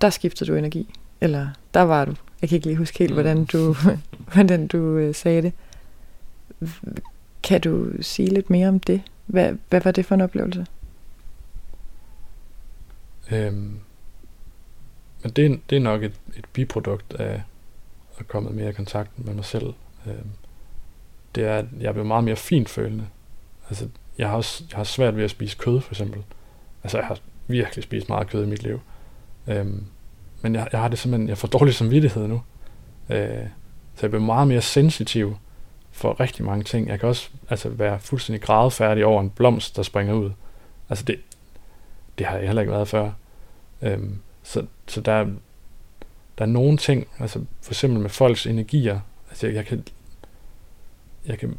der 0.00 0.10
skiftede 0.10 0.50
du 0.50 0.56
energi, 0.56 0.94
eller 1.20 1.48
der 1.74 1.80
var 1.80 2.04
du. 2.04 2.14
Jeg 2.40 2.48
kan 2.48 2.56
ikke 2.56 2.66
lige 2.66 2.76
huske 2.76 2.98
helt, 2.98 3.12
hvordan 3.12 3.44
du, 3.44 3.76
hvordan 4.32 4.66
du 4.66 4.96
øh, 4.96 5.14
sagde 5.14 5.42
det. 5.42 5.52
Kan 7.42 7.60
du 7.60 7.92
sige 8.00 8.28
lidt 8.28 8.50
mere 8.50 8.68
om 8.68 8.80
det? 8.80 9.02
Hvad, 9.26 9.52
hvad 9.68 9.80
var 9.80 9.90
det 9.90 10.06
for 10.06 10.14
en 10.14 10.20
oplevelse? 10.20 10.66
Øhm, 13.30 13.80
men 15.22 15.32
det, 15.36 15.46
er, 15.46 15.56
det 15.70 15.76
er 15.76 15.80
nok 15.80 16.02
et, 16.02 16.20
et 16.36 16.44
biprodukt 16.52 17.14
af 17.14 17.42
at 18.18 18.28
komme 18.28 18.50
mere 18.50 18.68
i 18.70 18.72
kontakt 18.72 19.24
med 19.24 19.34
mig 19.34 19.44
selv. 19.44 19.74
Øhm, 20.06 20.30
det 21.34 21.44
er, 21.44 21.56
at 21.58 21.66
jeg 21.80 21.94
blevet 21.94 22.06
meget 22.06 22.24
mere 22.24 22.36
finfølende. 22.36 23.06
Altså, 23.68 23.88
jeg 24.18 24.28
har, 24.28 24.36
også, 24.36 24.64
jeg 24.70 24.76
har 24.76 24.84
svært 24.84 25.16
ved 25.16 25.24
at 25.24 25.30
spise 25.30 25.56
kød, 25.56 25.80
for 25.80 25.92
eksempel. 25.92 26.22
Altså, 26.82 26.98
jeg 26.98 27.06
har 27.06 27.18
virkelig 27.46 27.84
spist 27.84 28.08
meget 28.08 28.28
kød 28.28 28.44
i 28.44 28.48
mit 28.48 28.62
liv. 28.62 28.80
Øhm, 29.46 29.84
men 30.46 30.54
jeg, 30.54 30.68
jeg 30.72 30.80
har 30.80 30.88
det 30.88 30.98
simpelthen, 30.98 31.28
jeg 31.28 31.38
får 31.38 31.48
dårlig 31.48 31.74
samvittighed 31.74 32.26
nu. 32.26 32.42
Øh, 33.10 33.46
Så 33.94 34.00
jeg 34.02 34.10
bliver 34.10 34.24
meget 34.24 34.48
mere 34.48 34.60
sensitiv 34.60 35.36
for 35.92 36.20
rigtig 36.20 36.44
mange 36.44 36.64
ting. 36.64 36.88
Jeg 36.88 37.00
kan 37.00 37.08
også 37.08 37.28
altså, 37.48 37.68
være 37.68 37.98
fuldstændig 37.98 38.42
gradfærdig 38.42 39.04
over 39.06 39.20
en 39.20 39.30
blomst, 39.30 39.76
der 39.76 39.82
springer 39.82 40.14
ud. 40.14 40.30
Altså 40.88 41.04
det, 41.04 41.20
det 42.18 42.26
har 42.26 42.36
jeg 42.36 42.46
heller 42.46 42.62
ikke 42.62 42.72
været 42.72 42.88
før. 42.88 43.10
Øhm, 43.82 44.18
så, 44.42 44.66
så 44.86 45.00
der, 45.00 45.24
der 46.38 46.44
er 46.44 46.46
nogle 46.46 46.76
ting, 46.78 47.06
altså 47.18 47.44
for 47.62 47.72
eksempel 47.72 48.00
med 48.00 48.10
folks 48.10 48.46
energier, 48.46 49.00
altså 49.30 49.46
jeg, 49.46 49.54
jeg 49.56 49.66
kan 49.66 49.84
jeg 51.26 51.38
kan 51.38 51.58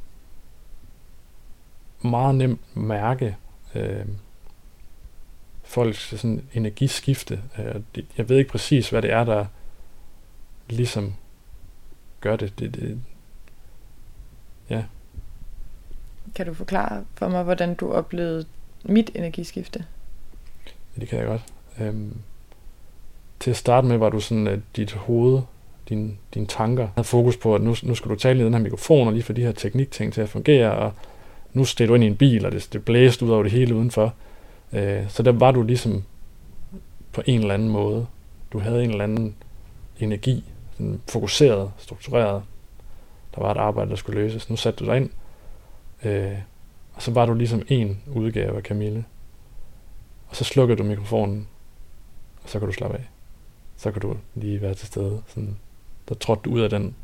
meget 2.02 2.36
nemt 2.36 2.78
mærke 2.78 3.36
øh, 3.76 4.06
folks 5.68 6.14
sådan 6.20 6.44
energiskifte. 6.54 7.42
Øh, 7.60 8.04
jeg 8.18 8.30
ved 8.30 8.38
ikke 8.38 8.52
præcis, 8.52 8.90
hvad 8.90 9.02
det 9.02 9.12
er, 9.12 9.24
der 9.24 9.46
ligesom 10.70 11.14
gør 12.22 12.36
det. 12.36 12.60
det, 12.60 12.76
det 12.76 13.00
ja. 14.70 14.84
Kan 16.36 16.46
du 16.46 16.54
forklare 16.54 17.06
for 17.16 17.28
mig, 17.28 17.44
hvordan 17.44 17.76
du 17.76 17.94
oplevede 17.94 18.46
mit 18.84 19.12
energiskifte? 19.16 19.86
Ja, 20.96 21.02
det 21.02 21.10
kan 21.10 21.20
jeg 21.20 21.28
godt. 21.28 21.42
Øhm, 21.80 22.18
til 23.40 23.52
at 23.52 23.58
starte 23.58 23.88
med 23.88 23.98
var 23.98 24.10
du 24.10 24.20
sådan, 24.20 24.48
at 24.48 24.60
dit 24.76 24.94
hoved, 24.94 25.42
din, 25.90 26.18
dine 26.34 26.46
tanker, 26.46 26.88
havde 26.96 27.08
fokus 27.08 27.38
på, 27.38 27.56
at 27.56 27.62
nu, 27.62 27.76
nu 27.84 27.96
skal 27.96 28.12
du 28.12 28.16
tale 28.16 28.42
i 28.42 28.46
den 28.46 28.54
her 28.54 28.62
mikrofon, 28.62 29.08
og 29.08 29.14
lige 29.14 29.24
få 29.24 29.34
de 29.34 29.42
her 29.42 29.52
teknikting 29.52 30.14
til 30.14 30.22
at 30.22 30.30
fungere, 30.30 30.72
og 30.72 30.94
nu 31.54 31.66
steg 31.66 31.88
du 31.88 31.96
ind 31.96 32.04
i 32.04 32.08
en 32.08 32.18
bil, 32.18 32.46
og 32.46 32.52
det, 32.52 32.70
det 32.74 32.86
blæste 32.86 33.26
ud 33.26 33.32
over 33.32 33.44
det 33.44 33.52
hele 33.52 33.76
udenfor. 33.76 34.14
Øh, 34.74 35.10
så 35.10 35.24
der 35.24 35.32
var 35.32 35.52
du 35.52 35.64
ligesom 35.64 36.04
på 37.12 37.22
en 37.26 37.40
eller 37.40 37.54
anden 37.54 37.70
måde. 37.70 38.08
Du 38.52 38.60
havde 38.60 38.84
en 38.84 38.90
eller 38.90 39.04
anden 39.04 39.36
energi, 40.00 40.44
sådan 40.72 41.02
fokuseret, 41.08 41.72
struktureret. 41.78 42.44
Der 43.36 43.42
var 43.42 43.52
et 43.52 43.58
arbejde, 43.58 43.90
der 43.90 43.96
skulle 43.96 44.22
løses. 44.22 44.50
Nu 44.50 44.56
satte 44.56 44.86
du 44.86 44.92
dig 44.92 44.98
ind, 44.98 45.10
øh, 46.04 46.38
og 46.94 47.02
så 47.02 47.12
var 47.12 47.26
du 47.26 47.34
ligesom 47.34 47.62
en 47.68 48.02
udgave 48.08 48.58
af 48.58 48.64
Camille. 48.64 49.06
Og 50.30 50.36
så 50.36 50.44
slukkede 50.44 50.78
du 50.78 50.84
mikrofonen, 50.84 51.48
og 52.44 52.50
så 52.50 52.60
kan 52.60 52.68
du 52.68 52.74
slappe 52.74 52.98
af. 52.98 53.10
Så 53.78 53.92
kan 53.92 54.02
du 54.02 54.18
lige 54.36 54.62
være 54.62 54.74
til 54.74 54.88
stede. 54.88 55.22
Sådan, 55.28 55.58
der 56.10 56.16
trådte 56.16 56.42
du 56.46 56.52
ud 56.52 56.62
af 56.62 56.70
den. 56.70 56.96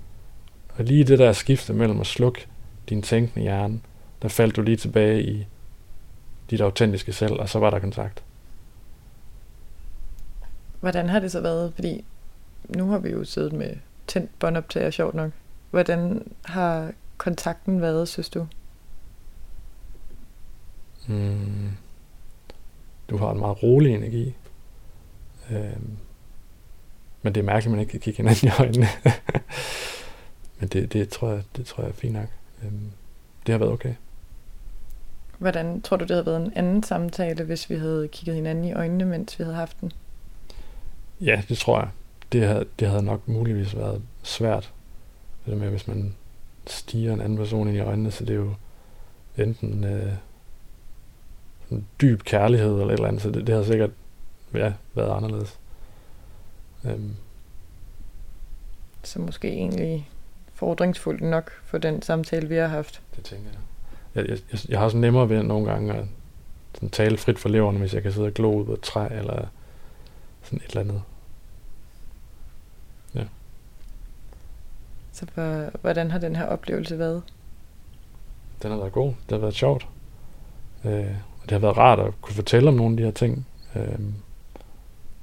Og 0.78 0.84
lige 0.84 1.04
det 1.04 1.19
der 1.19 1.34
skifte 1.34 1.73
mellem 1.73 1.99
at 1.99 2.08
slukke 2.08 2.47
din 2.89 3.02
tænkende 3.02 3.41
hjerne, 3.41 3.82
der 4.21 4.28
faldt 4.28 4.56
du 4.56 4.62
lige 4.62 4.78
tilbage 4.78 5.23
i 5.23 5.47
dit 6.49 6.62
autentiske 6.62 7.13
selv, 7.13 7.34
og 7.34 7.49
så 7.49 7.60
var 7.60 7.69
der 7.69 7.79
kontakt. 7.79 8.23
Hvordan 10.79 11.10
har 11.10 11.19
det 11.19 11.32
så 11.32 11.41
været? 11.41 11.73
Fordi 11.75 12.03
nu 12.69 12.89
har 12.89 12.97
vi 12.97 13.10
jo 13.10 13.23
siddet 13.23 13.53
med 13.53 13.75
tændt 14.08 14.39
båndoptager, 14.39 14.89
sjovt 14.89 15.15
nok. 15.15 15.32
Hvordan 15.71 16.32
har 16.45 16.91
kontakten 17.17 17.82
været, 17.82 18.08
synes 18.08 18.29
du? 18.29 18.47
Mm. 21.08 21.71
Du 23.10 23.17
har 23.17 23.32
en 23.32 23.39
meget 23.39 23.63
rolig 23.63 23.93
energi. 23.93 24.36
Øhm. 25.51 25.97
Men 27.21 27.36
det 27.36 27.41
er 27.41 27.45
mærkeligt, 27.45 27.65
at 27.65 27.71
man 27.71 27.79
ikke 27.79 27.91
kan 27.91 27.99
kigge 27.99 28.17
hinanden 28.17 28.47
i 28.47 28.51
øjnene. 28.60 28.88
Men 30.60 30.69
det, 30.69 30.93
det, 30.93 31.10
tror 31.10 31.29
jeg, 31.29 31.43
det 31.56 31.65
tror 31.65 31.84
jeg 31.84 31.89
er 31.89 31.93
fint 31.93 32.13
nok. 32.13 32.27
Øhm. 32.63 32.91
Det 33.45 33.53
har 33.53 33.60
været 33.60 33.71
okay. 33.71 33.93
Hvordan 35.43 35.82
tror 35.82 35.97
du, 35.97 36.03
det 36.03 36.12
havde 36.12 36.25
været 36.25 36.45
en 36.45 36.53
anden 36.56 36.84
samtale, 36.84 37.43
hvis 37.43 37.69
vi 37.69 37.75
havde 37.75 38.08
kigget 38.08 38.36
hinanden 38.36 38.65
i 38.65 38.73
øjnene, 38.73 39.06
mens 39.06 39.39
vi 39.39 39.43
havde 39.43 39.56
haft 39.56 39.82
den? 39.82 39.91
Ja, 41.21 41.41
det 41.49 41.58
tror 41.58 41.79
jeg. 41.79 41.89
Det 42.32 42.47
havde, 42.47 42.65
det 42.79 42.88
havde 42.88 43.03
nok 43.03 43.27
muligvis 43.27 43.75
været 43.75 44.01
svært. 44.23 44.73
Det 45.45 45.53
der 45.53 45.60
med, 45.60 45.69
hvis 45.69 45.88
man 45.88 46.15
stiger 46.67 47.13
en 47.13 47.21
anden 47.21 47.38
person 47.38 47.67
ind 47.67 47.77
i 47.77 47.79
øjnene, 47.79 48.12
så 48.12 48.25
det 48.25 48.34
er 48.34 48.38
jo 48.38 48.53
enten 49.38 49.84
øh, 49.84 50.13
en 51.71 51.88
dyb 52.01 52.23
kærlighed 52.23 52.71
eller 52.71 52.86
et 52.86 52.93
eller 52.93 53.08
andet, 53.08 53.21
så 53.21 53.29
det, 53.29 53.47
det 53.47 53.56
har 53.56 53.63
sikkert 53.63 53.91
ja, 54.53 54.73
været 54.95 55.17
anderledes. 55.17 55.60
Øhm. 56.86 57.15
Så 59.03 59.19
måske 59.19 59.47
egentlig 59.47 60.10
fordringsfuldt 60.53 61.21
nok 61.21 61.51
for 61.63 61.77
den 61.77 62.01
samtale, 62.01 62.49
vi 62.49 62.56
har 62.56 62.67
haft. 62.67 63.01
Det 63.15 63.23
tænker 63.23 63.49
jeg 63.49 63.60
jeg, 64.15 64.30
jeg, 64.30 64.39
jeg 64.69 64.80
har 64.80 64.88
sådan 64.88 65.02
nemmere 65.02 65.30
ved 65.30 65.43
nogle 65.43 65.71
gange 65.71 65.93
at 65.93 66.06
sådan 66.73 66.89
tale 66.89 67.17
frit 67.17 67.39
for 67.39 67.49
leveren, 67.49 67.78
hvis 67.78 67.93
jeg 67.93 68.04
kan 68.04 68.12
sidde 68.12 68.28
og 68.28 68.34
glo 68.34 68.52
ud 68.52 68.73
et 68.73 68.82
træ, 68.82 69.08
eller 69.12 69.47
sådan 70.43 70.60
et 70.65 70.69
eller 70.69 70.82
andet. 70.82 71.02
Ja. 73.15 73.23
Så 75.12 75.26
for, 75.34 75.69
hvordan 75.82 76.12
har 76.12 76.19
den 76.19 76.36
her 76.36 76.45
oplevelse 76.45 76.99
været? 76.99 77.21
Den 78.63 78.71
har 78.71 78.78
været 78.78 78.91
god. 78.91 79.08
Det 79.08 79.32
har 79.32 79.38
været 79.38 79.54
sjovt. 79.54 79.88
Øh, 80.86 81.15
og 81.41 81.43
det 81.43 81.52
har 81.52 81.60
været 81.60 81.78
rart 81.78 81.99
at 81.99 82.13
kunne 82.21 82.36
fortælle 82.36 82.69
om 82.69 82.76
nogle 82.76 82.93
af 82.93 82.97
de 82.97 83.04
her 83.04 83.12
ting. 83.12 83.47
Øh, 83.76 83.99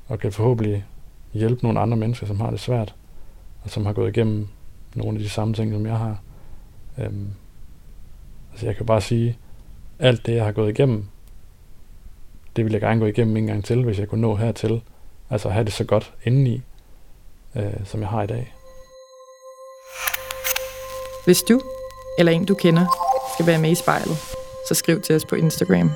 og 0.08 0.18
kan 0.18 0.32
forhåbentlig 0.32 0.84
hjælpe 1.32 1.62
nogle 1.62 1.80
andre 1.80 1.96
mennesker, 1.96 2.26
som 2.26 2.40
har 2.40 2.50
det 2.50 2.60
svært, 2.60 2.94
og 3.62 3.70
som 3.70 3.86
har 3.86 3.92
gået 3.92 4.16
igennem 4.16 4.48
nogle 4.94 5.18
af 5.18 5.22
de 5.22 5.28
samme 5.28 5.54
ting, 5.54 5.72
som 5.72 5.86
jeg 5.86 5.98
har. 5.98 6.20
Øh, 6.98 7.12
Altså 8.60 8.68
jeg 8.68 8.76
kan 8.76 8.86
bare 8.86 9.00
sige, 9.00 9.38
alt 9.98 10.26
det 10.26 10.34
jeg 10.34 10.44
har 10.44 10.52
gået 10.52 10.70
igennem, 10.70 11.04
det 12.56 12.64
vil 12.64 12.72
jeg 12.72 12.80
gerne 12.80 13.00
gå 13.00 13.06
igennem 13.06 13.36
en 13.36 13.46
gang 13.46 13.64
til, 13.64 13.84
hvis 13.84 13.98
jeg 13.98 14.08
kunne 14.08 14.20
nå 14.20 14.34
hertil. 14.36 14.82
Altså 15.30 15.48
have 15.48 15.64
det 15.64 15.72
så 15.72 15.84
godt 15.84 16.12
indeni, 16.24 16.62
øh, 17.56 17.84
som 17.84 18.00
jeg 18.00 18.08
har 18.08 18.22
i 18.22 18.26
dag. 18.26 18.54
Hvis 21.24 21.42
du, 21.42 21.60
eller 22.18 22.32
en 22.32 22.44
du 22.44 22.54
kender, 22.54 22.86
skal 23.34 23.46
være 23.46 23.58
med 23.58 23.70
i 23.70 23.74
spejlet, 23.74 24.16
så 24.68 24.74
skriv 24.74 25.00
til 25.00 25.16
os 25.16 25.24
på 25.24 25.34
Instagram. 25.34 25.90